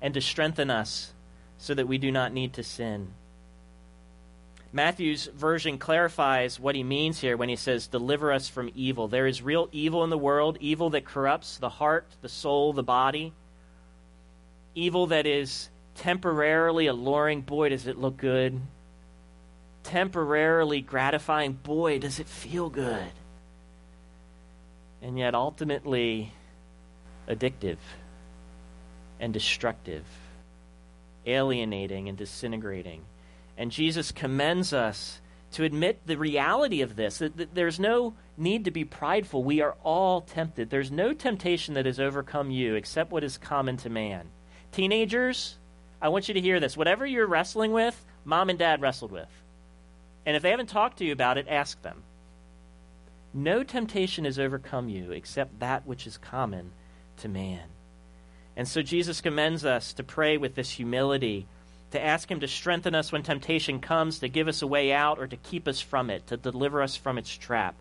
and 0.01 0.13
to 0.13 0.19
strengthen 0.19 0.69
us 0.69 1.13
so 1.57 1.73
that 1.73 1.87
we 1.87 1.97
do 1.97 2.11
not 2.11 2.33
need 2.33 2.51
to 2.53 2.63
sin. 2.63 3.13
Matthew's 4.73 5.27
version 5.27 5.77
clarifies 5.77 6.59
what 6.59 6.75
he 6.75 6.83
means 6.83 7.19
here 7.19 7.37
when 7.37 7.49
he 7.49 7.55
says, 7.55 7.87
Deliver 7.87 8.31
us 8.31 8.49
from 8.49 8.71
evil. 8.75 9.07
There 9.07 9.27
is 9.27 9.41
real 9.41 9.69
evil 9.71 10.03
in 10.03 10.09
the 10.09 10.17
world, 10.17 10.57
evil 10.59 10.89
that 10.91 11.05
corrupts 11.05 11.57
the 11.57 11.69
heart, 11.69 12.05
the 12.21 12.29
soul, 12.29 12.73
the 12.73 12.83
body, 12.83 13.33
evil 14.75 15.07
that 15.07 15.25
is 15.25 15.69
temporarily 15.95 16.87
alluring. 16.87 17.41
Boy, 17.41 17.69
does 17.69 17.87
it 17.87 17.97
look 17.97 18.17
good. 18.17 18.59
Temporarily 19.83 20.81
gratifying. 20.81 21.53
Boy, 21.53 21.99
does 21.99 22.19
it 22.19 22.27
feel 22.27 22.69
good. 22.69 23.11
And 25.01 25.17
yet, 25.17 25.33
ultimately, 25.33 26.33
addictive 27.27 27.77
and 29.19 29.33
destructive, 29.33 30.03
alienating 31.25 32.09
and 32.09 32.17
disintegrating. 32.17 33.01
And 33.57 33.71
Jesus 33.71 34.11
commends 34.11 34.71
us 34.71 35.19
to 35.51 35.63
admit 35.63 36.01
the 36.05 36.17
reality 36.17 36.81
of 36.81 36.95
this 36.95 37.17
that, 37.19 37.37
that, 37.37 37.55
there's 37.55 37.79
no 37.79 38.13
need 38.37 38.65
to 38.65 38.71
be 38.71 38.85
prideful. 38.85 39.43
We 39.43 39.61
are 39.61 39.75
all 39.83 40.21
tempted. 40.21 40.69
There's 40.69 40.91
no 40.91 41.13
temptation 41.13 41.73
that 41.73 41.85
has 41.85 41.99
overcome 41.99 42.51
you 42.51 42.75
except 42.75 43.11
what 43.11 43.23
is 43.23 43.37
common 43.37 43.77
to 43.77 43.89
man. 43.89 44.29
Teenagers, 44.71 45.57
I 46.01 46.09
want 46.09 46.27
you 46.27 46.33
to 46.35 46.41
hear 46.41 46.59
this. 46.59 46.77
Whatever 46.77 47.05
you're 47.05 47.25
wrestling 47.25 47.71
with, 47.71 48.05
mom 48.25 48.49
and 48.49 48.59
dad 48.59 48.81
wrestled 48.81 49.11
with. 49.11 49.29
And 50.25 50.35
if 50.35 50.43
they 50.43 50.51
haven't 50.51 50.69
talked 50.69 50.97
to 50.97 51.05
you 51.05 51.13
about 51.13 51.37
it, 51.37 51.47
ask 51.49 51.81
them. 51.81 52.03
No 53.33 53.63
temptation 53.63 54.25
has 54.25 54.37
overcome 54.37 54.89
you 54.89 55.11
except 55.11 55.59
that 55.59 55.87
which 55.87 56.05
is 56.05 56.17
common 56.17 56.71
to 57.17 57.29
man. 57.29 57.63
And 58.55 58.67
so 58.67 58.81
Jesus 58.81 59.21
commends 59.21 59.63
us 59.65 59.93
to 59.93 60.03
pray 60.03 60.37
with 60.37 60.55
this 60.55 60.71
humility 60.71 61.47
to 61.91 62.03
ask 62.03 62.29
Him 62.29 62.39
to 62.41 62.47
strengthen 62.47 62.95
us 62.95 63.11
when 63.11 63.23
temptation 63.23 63.79
comes, 63.79 64.19
to 64.19 64.29
give 64.29 64.47
us 64.47 64.61
a 64.61 64.67
way 64.67 64.91
out, 64.91 65.19
or 65.19 65.27
to 65.27 65.37
keep 65.37 65.67
us 65.67 65.79
from 65.79 66.09
it, 66.09 66.27
to 66.27 66.37
deliver 66.37 66.81
us 66.81 66.95
from 66.95 67.17
its 67.17 67.35
trap. 67.35 67.75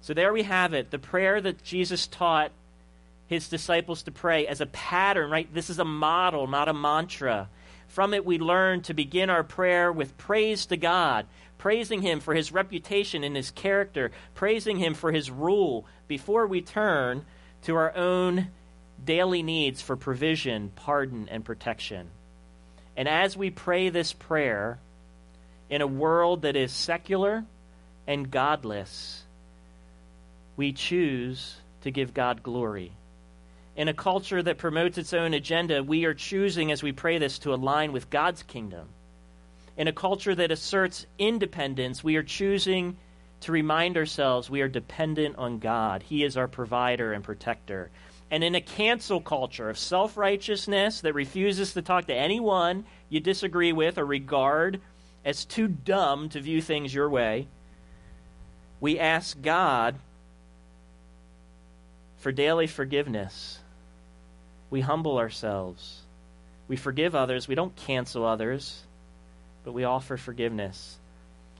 So 0.00 0.14
there 0.14 0.32
we 0.32 0.42
have 0.44 0.74
it 0.74 0.90
the 0.90 0.98
prayer 0.98 1.40
that 1.40 1.64
Jesus 1.64 2.06
taught 2.06 2.52
His 3.26 3.48
disciples 3.48 4.02
to 4.04 4.10
pray 4.10 4.46
as 4.46 4.60
a 4.60 4.66
pattern, 4.66 5.30
right? 5.30 5.52
This 5.52 5.70
is 5.70 5.78
a 5.78 5.84
model, 5.84 6.46
not 6.46 6.68
a 6.68 6.74
mantra. 6.74 7.48
From 7.88 8.14
it, 8.14 8.26
we 8.26 8.38
learn 8.38 8.82
to 8.82 8.94
begin 8.94 9.30
our 9.30 9.44
prayer 9.44 9.90
with 9.90 10.18
praise 10.18 10.66
to 10.66 10.76
God, 10.76 11.26
praising 11.56 12.02
Him 12.02 12.20
for 12.20 12.34
His 12.34 12.52
reputation 12.52 13.24
and 13.24 13.34
His 13.34 13.50
character, 13.50 14.10
praising 14.34 14.76
Him 14.76 14.94
for 14.94 15.12
His 15.12 15.30
rule 15.30 15.86
before 16.06 16.46
we 16.46 16.60
turn 16.60 17.24
to 17.62 17.74
our 17.74 17.96
own 17.96 18.48
daily 19.02 19.42
needs 19.42 19.80
for 19.80 19.96
provision, 19.96 20.70
pardon, 20.76 21.28
and 21.30 21.44
protection. 21.44 22.10
And 22.96 23.08
as 23.08 23.36
we 23.36 23.50
pray 23.50 23.90
this 23.90 24.12
prayer 24.12 24.78
in 25.68 25.82
a 25.82 25.86
world 25.86 26.42
that 26.42 26.56
is 26.56 26.72
secular 26.72 27.44
and 28.06 28.30
godless, 28.30 29.22
we 30.56 30.72
choose 30.72 31.56
to 31.82 31.90
give 31.90 32.14
God 32.14 32.42
glory. 32.42 32.92
In 33.76 33.88
a 33.88 33.94
culture 33.94 34.42
that 34.42 34.56
promotes 34.56 34.96
its 34.96 35.12
own 35.12 35.34
agenda, 35.34 35.82
we 35.82 36.06
are 36.06 36.14
choosing 36.14 36.72
as 36.72 36.82
we 36.82 36.92
pray 36.92 37.18
this 37.18 37.38
to 37.40 37.52
align 37.52 37.92
with 37.92 38.08
God's 38.08 38.42
kingdom. 38.42 38.88
In 39.76 39.86
a 39.88 39.92
culture 39.92 40.34
that 40.34 40.50
asserts 40.50 41.04
independence, 41.18 42.02
we 42.02 42.16
are 42.16 42.22
choosing 42.22 42.96
to 43.40 43.52
remind 43.52 43.96
ourselves 43.96 44.50
we 44.50 44.62
are 44.62 44.68
dependent 44.68 45.36
on 45.36 45.58
God. 45.58 46.02
He 46.02 46.24
is 46.24 46.36
our 46.36 46.48
provider 46.48 47.12
and 47.12 47.22
protector. 47.22 47.90
And 48.30 48.42
in 48.42 48.54
a 48.54 48.60
cancel 48.60 49.20
culture 49.20 49.70
of 49.70 49.78
self 49.78 50.16
righteousness 50.16 51.00
that 51.02 51.14
refuses 51.14 51.74
to 51.74 51.82
talk 51.82 52.06
to 52.06 52.14
anyone 52.14 52.84
you 53.08 53.20
disagree 53.20 53.72
with 53.72 53.98
or 53.98 54.04
regard 54.04 54.80
as 55.24 55.44
too 55.44 55.68
dumb 55.68 56.28
to 56.30 56.40
view 56.40 56.60
things 56.60 56.92
your 56.92 57.08
way, 57.08 57.46
we 58.80 58.98
ask 58.98 59.40
God 59.40 59.96
for 62.18 62.32
daily 62.32 62.66
forgiveness. 62.66 63.60
We 64.70 64.80
humble 64.80 65.18
ourselves. 65.18 66.02
We 66.68 66.76
forgive 66.76 67.14
others. 67.14 67.46
We 67.46 67.54
don't 67.54 67.76
cancel 67.76 68.24
others, 68.24 68.82
but 69.64 69.72
we 69.72 69.84
offer 69.84 70.16
forgiveness. 70.16 70.98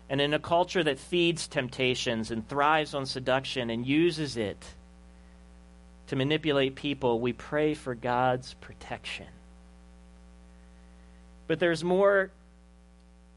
And 0.09 0.21
in 0.21 0.35
a 0.35 0.39
culture 0.39 0.85
that 0.85 0.99
feeds 0.99 1.49
temptations 1.49 2.31
and 2.31 2.49
thrives 2.49 2.95
on 2.95 3.07
seduction 3.07 3.71
and 3.71 3.87
uses 3.87 4.37
it, 4.37 4.65
to 6.09 6.17
manipulate 6.17 6.77
people, 6.77 7.21
we 7.21 7.33
pray 7.33 7.75
for 7.75 7.95
God's 7.95 8.55
protection. 8.55 9.27
But 11.47 11.59
there's 11.59 11.83
more 11.83 12.31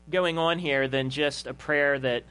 going 0.09 0.37
on 0.37 0.59
here 0.59 0.87
than 0.87 1.09
just 1.09 1.47
a 1.47 1.53
prayer 1.53 1.99
that 1.99 2.23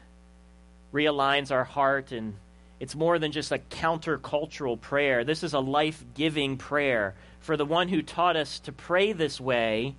realigns 0.93 1.51
our 1.51 1.65
heart 1.65 2.13
and 2.13 2.35
it's 2.81 2.95
more 2.95 3.19
than 3.19 3.33
just 3.33 3.51
a 3.51 3.59
countercultural 3.59 4.81
prayer. 4.81 5.25
This 5.25 5.43
is 5.43 5.53
a 5.53 5.59
life 5.59 6.05
giving 6.15 6.57
prayer. 6.57 7.15
For 7.41 7.57
the 7.57 7.65
one 7.65 7.89
who 7.89 8.03
taught 8.03 8.37
us 8.37 8.61
to 8.61 8.73
pray 8.73 9.13
this 9.13 9.41
way 9.41 9.97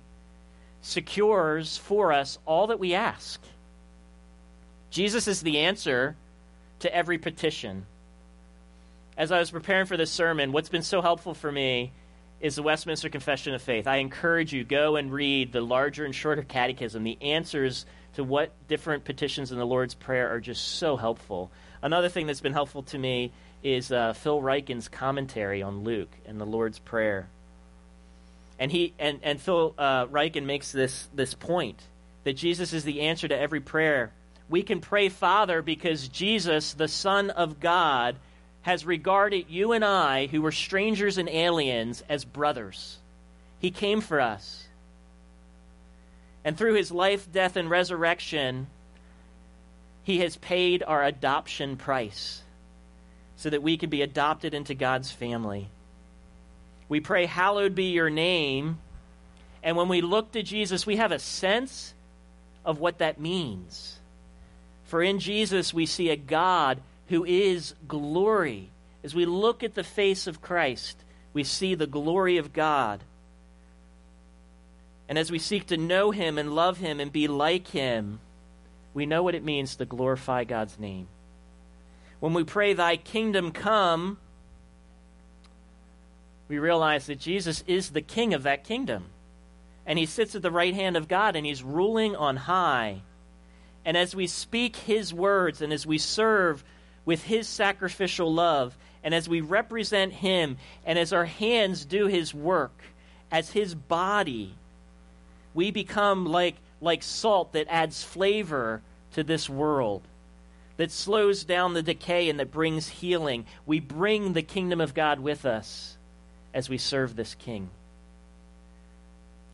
secures 0.80 1.76
for 1.76 2.10
us 2.12 2.38
all 2.46 2.68
that 2.68 2.78
we 2.78 2.94
ask. 2.94 3.42
Jesus 4.90 5.28
is 5.28 5.40
the 5.42 5.58
answer 5.58 6.16
to 6.80 6.94
every 6.94 7.18
petition 7.18 7.86
as 9.20 9.30
I 9.30 9.38
was 9.38 9.50
preparing 9.50 9.84
for 9.84 9.98
this 9.98 10.10
sermon, 10.10 10.50
what's 10.50 10.70
been 10.70 10.82
so 10.82 11.02
helpful 11.02 11.34
for 11.34 11.52
me 11.52 11.92
is 12.40 12.56
the 12.56 12.62
Westminster 12.62 13.10
Confession 13.10 13.52
of 13.52 13.60
Faith. 13.60 13.86
I 13.86 13.96
encourage 13.96 14.50
you 14.50 14.64
go 14.64 14.96
and 14.96 15.12
read 15.12 15.52
the 15.52 15.60
larger 15.60 16.06
and 16.06 16.14
shorter 16.14 16.42
catechism. 16.42 17.04
The 17.04 17.18
answers 17.20 17.84
to 18.14 18.24
what 18.24 18.50
different 18.66 19.04
petitions 19.04 19.52
in 19.52 19.58
the 19.58 19.66
Lord's 19.66 19.92
Prayer 19.92 20.32
are 20.32 20.40
just 20.40 20.66
so 20.78 20.96
helpful. 20.96 21.50
Another 21.82 22.08
thing 22.08 22.26
that's 22.26 22.40
been 22.40 22.54
helpful 22.54 22.82
to 22.84 22.98
me 22.98 23.30
is 23.62 23.92
uh, 23.92 24.14
Phil 24.14 24.40
Ryken's 24.40 24.88
commentary 24.88 25.62
on 25.62 25.84
Luke 25.84 26.10
and 26.24 26.40
the 26.40 26.46
Lord's 26.46 26.78
Prayer. 26.78 27.28
And 28.58 28.72
he 28.72 28.94
and, 28.98 29.20
and 29.22 29.38
Phil 29.38 29.74
uh, 29.76 30.06
Ryken 30.06 30.44
makes 30.44 30.72
this 30.72 31.10
this 31.14 31.34
point 31.34 31.82
that 32.24 32.38
Jesus 32.38 32.72
is 32.72 32.84
the 32.84 33.02
answer 33.02 33.28
to 33.28 33.38
every 33.38 33.60
prayer. 33.60 34.12
We 34.50 34.64
can 34.64 34.80
pray 34.80 35.08
Father 35.08 35.62
because 35.62 36.08
Jesus, 36.08 36.74
the 36.74 36.88
Son 36.88 37.30
of 37.30 37.60
God, 37.60 38.16
has 38.62 38.84
regarded 38.84 39.46
you 39.48 39.72
and 39.72 39.84
I, 39.84 40.26
who 40.26 40.42
were 40.42 40.52
strangers 40.52 41.18
and 41.18 41.28
aliens, 41.28 42.02
as 42.08 42.24
brothers. 42.24 42.98
He 43.60 43.70
came 43.70 44.00
for 44.00 44.20
us. 44.20 44.66
And 46.44 46.58
through 46.58 46.74
his 46.74 46.90
life, 46.90 47.30
death, 47.30 47.56
and 47.56 47.70
resurrection, 47.70 48.66
he 50.02 50.18
has 50.18 50.36
paid 50.36 50.82
our 50.82 51.04
adoption 51.04 51.76
price 51.76 52.42
so 53.36 53.50
that 53.50 53.62
we 53.62 53.76
can 53.76 53.88
be 53.88 54.02
adopted 54.02 54.52
into 54.52 54.74
God's 54.74 55.12
family. 55.12 55.68
We 56.88 56.98
pray, 56.98 57.26
Hallowed 57.26 57.76
be 57.76 57.92
your 57.92 58.10
name. 58.10 58.78
And 59.62 59.76
when 59.76 59.88
we 59.88 60.00
look 60.00 60.32
to 60.32 60.42
Jesus, 60.42 60.84
we 60.84 60.96
have 60.96 61.12
a 61.12 61.20
sense 61.20 61.94
of 62.64 62.80
what 62.80 62.98
that 62.98 63.20
means. 63.20 63.99
For 64.90 65.04
in 65.04 65.20
Jesus, 65.20 65.72
we 65.72 65.86
see 65.86 66.08
a 66.10 66.16
God 66.16 66.80
who 67.10 67.24
is 67.24 67.76
glory. 67.86 68.70
As 69.04 69.14
we 69.14 69.24
look 69.24 69.62
at 69.62 69.76
the 69.76 69.84
face 69.84 70.26
of 70.26 70.42
Christ, 70.42 71.04
we 71.32 71.44
see 71.44 71.76
the 71.76 71.86
glory 71.86 72.38
of 72.38 72.52
God. 72.52 73.04
And 75.08 75.16
as 75.16 75.30
we 75.30 75.38
seek 75.38 75.68
to 75.68 75.76
know 75.76 76.10
him 76.10 76.38
and 76.38 76.56
love 76.56 76.78
him 76.78 76.98
and 76.98 77.12
be 77.12 77.28
like 77.28 77.68
him, 77.68 78.18
we 78.92 79.06
know 79.06 79.22
what 79.22 79.36
it 79.36 79.44
means 79.44 79.76
to 79.76 79.84
glorify 79.84 80.42
God's 80.42 80.76
name. 80.76 81.06
When 82.18 82.34
we 82.34 82.42
pray, 82.42 82.72
Thy 82.72 82.96
kingdom 82.96 83.52
come, 83.52 84.18
we 86.48 86.58
realize 86.58 87.06
that 87.06 87.20
Jesus 87.20 87.62
is 87.68 87.90
the 87.90 88.02
king 88.02 88.34
of 88.34 88.42
that 88.42 88.64
kingdom. 88.64 89.04
And 89.86 90.00
he 90.00 90.06
sits 90.06 90.34
at 90.34 90.42
the 90.42 90.50
right 90.50 90.74
hand 90.74 90.96
of 90.96 91.06
God 91.06 91.36
and 91.36 91.46
he's 91.46 91.62
ruling 91.62 92.16
on 92.16 92.36
high. 92.36 93.02
And 93.84 93.96
as 93.96 94.14
we 94.14 94.26
speak 94.26 94.76
his 94.76 95.12
words 95.12 95.62
and 95.62 95.72
as 95.72 95.86
we 95.86 95.98
serve 95.98 96.64
with 97.04 97.22
his 97.24 97.48
sacrificial 97.48 98.32
love, 98.32 98.76
and 99.02 99.14
as 99.14 99.28
we 99.28 99.40
represent 99.40 100.12
him, 100.12 100.58
and 100.84 100.98
as 100.98 101.12
our 101.12 101.24
hands 101.24 101.84
do 101.84 102.06
his 102.06 102.34
work, 102.34 102.78
as 103.30 103.50
his 103.50 103.74
body, 103.74 104.54
we 105.54 105.70
become 105.70 106.26
like, 106.26 106.56
like 106.80 107.02
salt 107.02 107.52
that 107.52 107.66
adds 107.70 108.02
flavor 108.02 108.82
to 109.12 109.22
this 109.22 109.48
world, 109.48 110.02
that 110.76 110.90
slows 110.90 111.44
down 111.44 111.74
the 111.74 111.82
decay 111.82 112.28
and 112.28 112.38
that 112.40 112.50
brings 112.50 112.88
healing. 112.88 113.46
We 113.66 113.80
bring 113.80 114.32
the 114.32 114.42
kingdom 114.42 114.80
of 114.80 114.94
God 114.94 115.20
with 115.20 115.46
us 115.46 115.96
as 116.52 116.68
we 116.68 116.78
serve 116.78 117.16
this 117.16 117.34
king. 117.34 117.70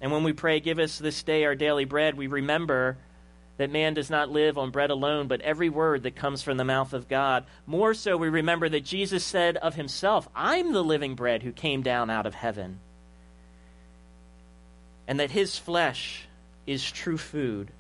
And 0.01 0.13
when 0.13 0.25
we 0.25 0.33
pray, 0.33 0.61
Give 0.61 0.79
us 0.79 0.99
this 0.99 1.23
day 1.23 1.45
our 1.45 1.55
daily 1.55 1.85
bread, 1.85 2.17
we 2.17 2.27
remember 2.27 2.99
that 3.57 3.71
man 3.71 3.95
does 3.95 4.11
not 4.11 4.31
live 4.31 4.59
on 4.59 4.71
bread 4.71 4.91
alone, 4.91 5.29
but 5.29 5.41
every 5.41 5.69
word 5.69 6.03
that 6.03 6.17
comes 6.17 6.43
from 6.43 6.57
the 6.57 6.65
mouth 6.65 6.93
of 6.93 7.09
God. 7.09 7.45
More 7.67 7.95
so, 7.95 8.17
we 8.17 8.29
remember 8.29 8.69
that 8.69 8.85
Jesus 8.85 9.25
said 9.25 9.57
of 9.57 9.75
himself, 9.75 10.29
I'm 10.35 10.73
the 10.73 10.85
living 10.85 11.15
bread 11.15 11.43
who 11.43 11.53
came 11.53 11.83
down 11.83 12.11
out 12.11 12.27
of 12.27 12.35
heaven. 12.35 12.81
And 15.09 15.21
that 15.21 15.31
his 15.31 15.57
flesh 15.57 16.27
is 16.67 16.91
true 16.91 17.17
food. 17.17 17.71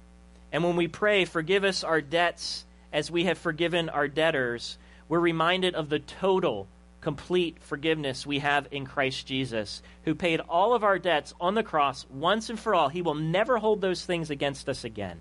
And 0.53 0.65
when 0.65 0.77
we 0.77 0.89
pray, 0.89 1.25
Forgive 1.25 1.65
us 1.65 1.85
our 1.85 2.01
debts 2.01 2.65
as 2.93 3.11
we 3.11 3.25
have 3.25 3.37
forgiven 3.37 3.89
our 3.91 4.09
debtors, 4.09 4.79
we're 5.09 5.21
reminded 5.21 5.75
of 5.75 5.91
the 5.91 5.99
total, 5.99 6.67
complete 7.01 7.59
forgiveness 7.61 8.27
we 8.27 8.39
have 8.39 8.69
in 8.71 8.87
Christ 8.87 9.27
Jesus, 9.27 9.83
who 10.05 10.15
paid 10.15 10.41
all 10.41 10.73
of 10.73 10.83
our 10.83 10.99
debts 10.99 11.35
on 11.41 11.55
the 11.55 11.63
cross 11.63 12.07
once 12.09 12.49
and 12.49 12.59
for 12.59 12.75
all. 12.75 12.89
He 12.89 13.03
will 13.03 13.15
never 13.15 13.59
hold 13.59 13.81
those 13.81 14.05
things 14.05 14.31
against 14.31 14.69
us 14.69 14.85
again. 14.85 15.21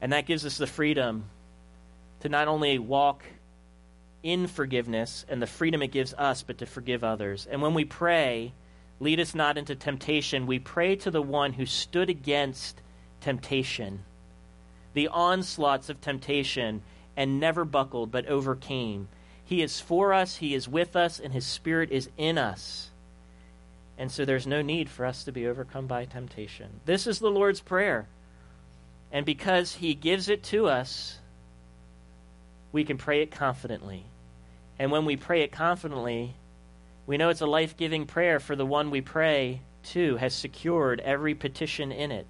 And 0.00 0.12
that 0.12 0.26
gives 0.26 0.46
us 0.46 0.58
the 0.58 0.66
freedom 0.66 1.24
to 2.20 2.28
not 2.28 2.48
only 2.48 2.78
walk 2.78 3.22
in 4.22 4.46
forgiveness 4.46 5.24
and 5.28 5.40
the 5.40 5.46
freedom 5.46 5.82
it 5.82 5.92
gives 5.92 6.14
us, 6.14 6.42
but 6.42 6.58
to 6.58 6.66
forgive 6.66 7.02
others. 7.02 7.46
And 7.50 7.62
when 7.62 7.74
we 7.74 7.84
pray, 7.84 8.52
lead 8.98 9.20
us 9.20 9.34
not 9.34 9.58
into 9.58 9.74
temptation, 9.74 10.46
we 10.46 10.58
pray 10.58 10.96
to 10.96 11.10
the 11.10 11.22
one 11.22 11.54
who 11.54 11.66
stood 11.66 12.10
against 12.10 12.80
temptation, 13.20 14.00
the 14.94 15.08
onslaughts 15.08 15.88
of 15.88 16.00
temptation, 16.00 16.82
and 17.16 17.40
never 17.40 17.64
buckled, 17.64 18.10
but 18.10 18.26
overcame. 18.26 19.08
He 19.44 19.62
is 19.62 19.80
for 19.80 20.12
us, 20.12 20.36
He 20.36 20.54
is 20.54 20.68
with 20.68 20.96
us, 20.96 21.18
and 21.18 21.32
His 21.32 21.46
Spirit 21.46 21.90
is 21.90 22.08
in 22.16 22.38
us. 22.38 22.90
And 23.98 24.10
so 24.10 24.24
there's 24.24 24.46
no 24.46 24.62
need 24.62 24.88
for 24.88 25.04
us 25.04 25.24
to 25.24 25.32
be 25.32 25.46
overcome 25.46 25.86
by 25.86 26.04
temptation. 26.06 26.80
This 26.86 27.06
is 27.06 27.18
the 27.18 27.30
Lord's 27.30 27.60
Prayer. 27.60 28.06
And 29.12 29.26
because 29.26 29.74
He 29.74 29.94
gives 29.94 30.28
it 30.28 30.42
to 30.44 30.66
us, 30.66 31.18
we 32.72 32.84
can 32.84 32.98
pray 32.98 33.22
it 33.22 33.30
confidently. 33.30 34.04
And 34.78 34.90
when 34.90 35.04
we 35.04 35.16
pray 35.16 35.42
it 35.42 35.52
confidently, 35.52 36.34
we 37.06 37.16
know 37.16 37.28
it's 37.28 37.40
a 37.40 37.46
life 37.46 37.76
giving 37.76 38.06
prayer 38.06 38.38
for 38.38 38.54
the 38.54 38.66
one 38.66 38.90
we 38.90 39.00
pray 39.00 39.60
to 39.82 40.16
has 40.16 40.34
secured 40.34 41.00
every 41.00 41.34
petition 41.34 41.90
in 41.90 42.12
it. 42.12 42.26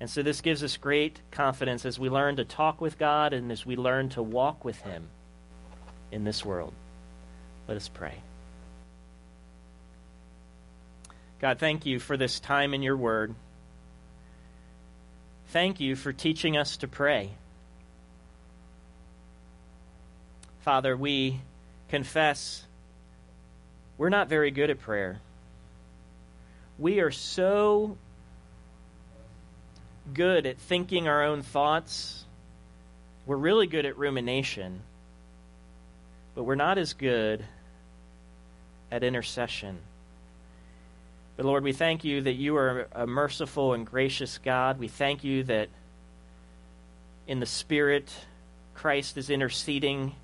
And 0.00 0.10
so 0.10 0.22
this 0.22 0.40
gives 0.40 0.64
us 0.64 0.76
great 0.76 1.20
confidence 1.30 1.84
as 1.84 1.98
we 1.98 2.08
learn 2.08 2.36
to 2.36 2.44
talk 2.44 2.80
with 2.80 2.98
God 2.98 3.32
and 3.32 3.52
as 3.52 3.64
we 3.64 3.76
learn 3.76 4.08
to 4.10 4.22
walk 4.22 4.64
with 4.64 4.80
Him 4.80 5.08
in 6.10 6.24
this 6.24 6.44
world. 6.44 6.72
Let 7.68 7.76
us 7.76 7.88
pray. 7.88 8.14
God, 11.40 11.58
thank 11.58 11.86
you 11.86 11.98
for 11.98 12.16
this 12.16 12.40
time 12.40 12.74
in 12.74 12.82
your 12.82 12.96
word. 12.96 13.34
Thank 15.52 15.80
you 15.80 15.96
for 15.96 16.14
teaching 16.14 16.56
us 16.56 16.78
to 16.78 16.88
pray. 16.88 17.28
Father, 20.60 20.96
we 20.96 21.42
confess 21.90 22.64
we're 23.98 24.08
not 24.08 24.30
very 24.30 24.50
good 24.50 24.70
at 24.70 24.80
prayer. 24.80 25.20
We 26.78 27.00
are 27.00 27.10
so 27.10 27.98
good 30.14 30.46
at 30.46 30.56
thinking 30.56 31.06
our 31.06 31.22
own 31.22 31.42
thoughts. 31.42 32.24
We're 33.26 33.36
really 33.36 33.66
good 33.66 33.84
at 33.84 33.98
rumination, 33.98 34.80
but 36.34 36.44
we're 36.44 36.54
not 36.54 36.78
as 36.78 36.94
good 36.94 37.44
at 38.90 39.04
intercession. 39.04 39.80
But 41.42 41.48
Lord, 41.48 41.64
we 41.64 41.72
thank 41.72 42.04
you 42.04 42.20
that 42.20 42.34
you 42.34 42.54
are 42.54 42.86
a 42.92 43.04
merciful 43.04 43.72
and 43.72 43.84
gracious 43.84 44.38
God. 44.38 44.78
We 44.78 44.86
thank 44.86 45.24
you 45.24 45.42
that 45.42 45.70
in 47.26 47.40
the 47.40 47.46
Spirit, 47.46 48.14
Christ 48.76 49.16
is 49.16 49.28
interceding 49.28 50.14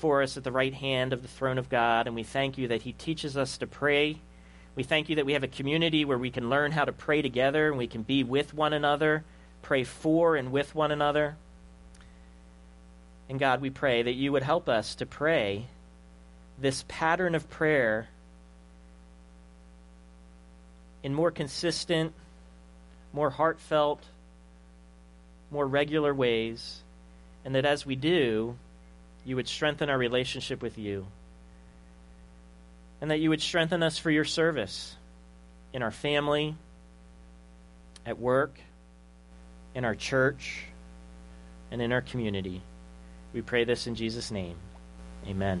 for 0.00 0.20
us 0.20 0.36
at 0.36 0.44
the 0.44 0.52
right 0.52 0.74
hand 0.74 1.14
of 1.14 1.22
the 1.22 1.28
throne 1.28 1.56
of 1.56 1.70
God. 1.70 2.06
And 2.06 2.14
we 2.14 2.24
thank 2.24 2.58
you 2.58 2.68
that 2.68 2.82
He 2.82 2.92
teaches 2.92 3.38
us 3.38 3.56
to 3.56 3.66
pray. 3.66 4.18
We 4.74 4.82
thank 4.82 5.08
you 5.08 5.16
that 5.16 5.24
we 5.24 5.32
have 5.32 5.42
a 5.42 5.48
community 5.48 6.04
where 6.04 6.18
we 6.18 6.30
can 6.30 6.50
learn 6.50 6.72
how 6.72 6.84
to 6.84 6.92
pray 6.92 7.22
together 7.22 7.68
and 7.68 7.78
we 7.78 7.86
can 7.86 8.02
be 8.02 8.22
with 8.22 8.52
one 8.52 8.74
another, 8.74 9.24
pray 9.62 9.82
for 9.82 10.36
and 10.36 10.52
with 10.52 10.74
one 10.74 10.92
another. 10.92 11.36
And 13.30 13.40
God, 13.40 13.62
we 13.62 13.70
pray 13.70 14.02
that 14.02 14.12
you 14.12 14.30
would 14.30 14.42
help 14.42 14.68
us 14.68 14.94
to 14.96 15.06
pray 15.06 15.68
this 16.58 16.84
pattern 16.86 17.34
of 17.34 17.48
prayer 17.48 18.08
in 21.06 21.14
more 21.14 21.30
consistent, 21.30 22.12
more 23.12 23.30
heartfelt, 23.30 24.02
more 25.52 25.64
regular 25.64 26.12
ways, 26.12 26.80
and 27.44 27.54
that 27.54 27.64
as 27.64 27.86
we 27.86 27.94
do, 27.94 28.56
you 29.24 29.36
would 29.36 29.46
strengthen 29.46 29.88
our 29.88 29.96
relationship 29.96 30.60
with 30.60 30.76
you, 30.76 31.06
and 33.00 33.12
that 33.12 33.20
you 33.20 33.30
would 33.30 33.40
strengthen 33.40 33.84
us 33.84 33.98
for 33.98 34.10
your 34.10 34.24
service 34.24 34.96
in 35.72 35.80
our 35.80 35.92
family, 35.92 36.56
at 38.04 38.18
work, 38.18 38.58
in 39.76 39.84
our 39.84 39.94
church, 39.94 40.64
and 41.70 41.80
in 41.80 41.92
our 41.92 42.02
community. 42.02 42.60
We 43.32 43.42
pray 43.42 43.62
this 43.62 43.86
in 43.86 43.94
Jesus' 43.94 44.32
name. 44.32 44.56
Amen. 45.28 45.60